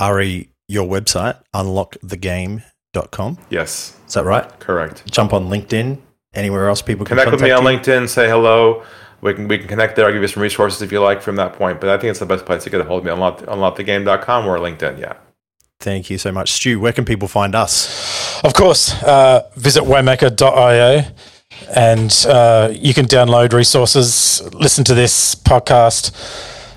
Ari, 0.00 0.50
your 0.66 0.88
website, 0.88 1.40
unlockthegame.com. 1.54 2.62
Yes. 3.50 3.96
Is 4.06 4.14
that 4.14 4.24
right? 4.24 4.48
Correct. 4.60 5.10
Jump 5.10 5.32
on 5.32 5.48
LinkedIn, 5.48 5.98
anywhere 6.34 6.68
else 6.68 6.82
people 6.82 7.04
can 7.04 7.16
connect 7.16 7.30
with 7.30 7.42
me 7.42 7.50
on 7.50 7.62
you? 7.62 7.68
LinkedIn. 7.68 8.08
Say 8.08 8.28
hello. 8.28 8.82
We 9.20 9.34
can 9.34 9.48
we 9.48 9.58
can 9.58 9.68
connect 9.68 9.96
there. 9.96 10.06
I'll 10.06 10.12
give 10.12 10.22
you 10.22 10.28
some 10.28 10.42
resources 10.42 10.80
if 10.82 10.92
you 10.92 11.00
like 11.00 11.20
from 11.22 11.36
that 11.36 11.52
point. 11.54 11.80
But 11.80 11.90
I 11.90 11.98
think 11.98 12.10
it's 12.10 12.20
the 12.20 12.26
best 12.26 12.46
place 12.46 12.64
to 12.64 12.70
get 12.70 12.80
a 12.80 12.84
hold 12.84 13.00
of 13.00 13.04
me. 13.04 13.10
Unlock, 13.10 13.40
unlockthegame.com 13.40 14.46
or 14.46 14.58
LinkedIn. 14.58 15.00
Yeah. 15.00 15.14
Thank 15.80 16.10
you 16.10 16.18
so 16.18 16.32
much, 16.32 16.52
Stu. 16.52 16.80
Where 16.80 16.92
can 16.92 17.04
people 17.04 17.28
find 17.28 17.54
us? 17.54 18.42
Of 18.42 18.54
course, 18.54 19.00
uh, 19.02 19.48
visit 19.56 19.84
waymaker.io 19.84 21.04
and 21.74 22.26
uh, 22.28 22.70
you 22.72 22.94
can 22.94 23.06
download 23.06 23.52
resources, 23.52 24.42
listen 24.54 24.84
to 24.84 24.94
this 24.94 25.34
podcast, 25.34 26.12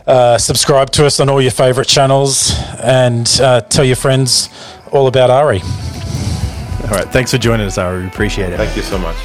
uh, 0.07 0.37
subscribe 0.37 0.91
to 0.91 1.05
us 1.05 1.19
on 1.19 1.29
all 1.29 1.41
your 1.41 1.51
favorite 1.51 1.87
channels, 1.87 2.53
and 2.79 3.39
uh, 3.41 3.61
tell 3.61 3.85
your 3.85 3.95
friends 3.95 4.49
all 4.91 5.07
about 5.07 5.29
Ari. 5.29 5.61
All 6.83 6.97
right. 6.97 7.07
Thanks 7.07 7.31
for 7.31 7.37
joining 7.37 7.67
us, 7.67 7.77
Ari. 7.77 8.01
We 8.01 8.07
appreciate 8.07 8.51
it. 8.53 8.57
Thank 8.57 8.75
you 8.75 8.81
so 8.81 8.97
much. 8.97 9.15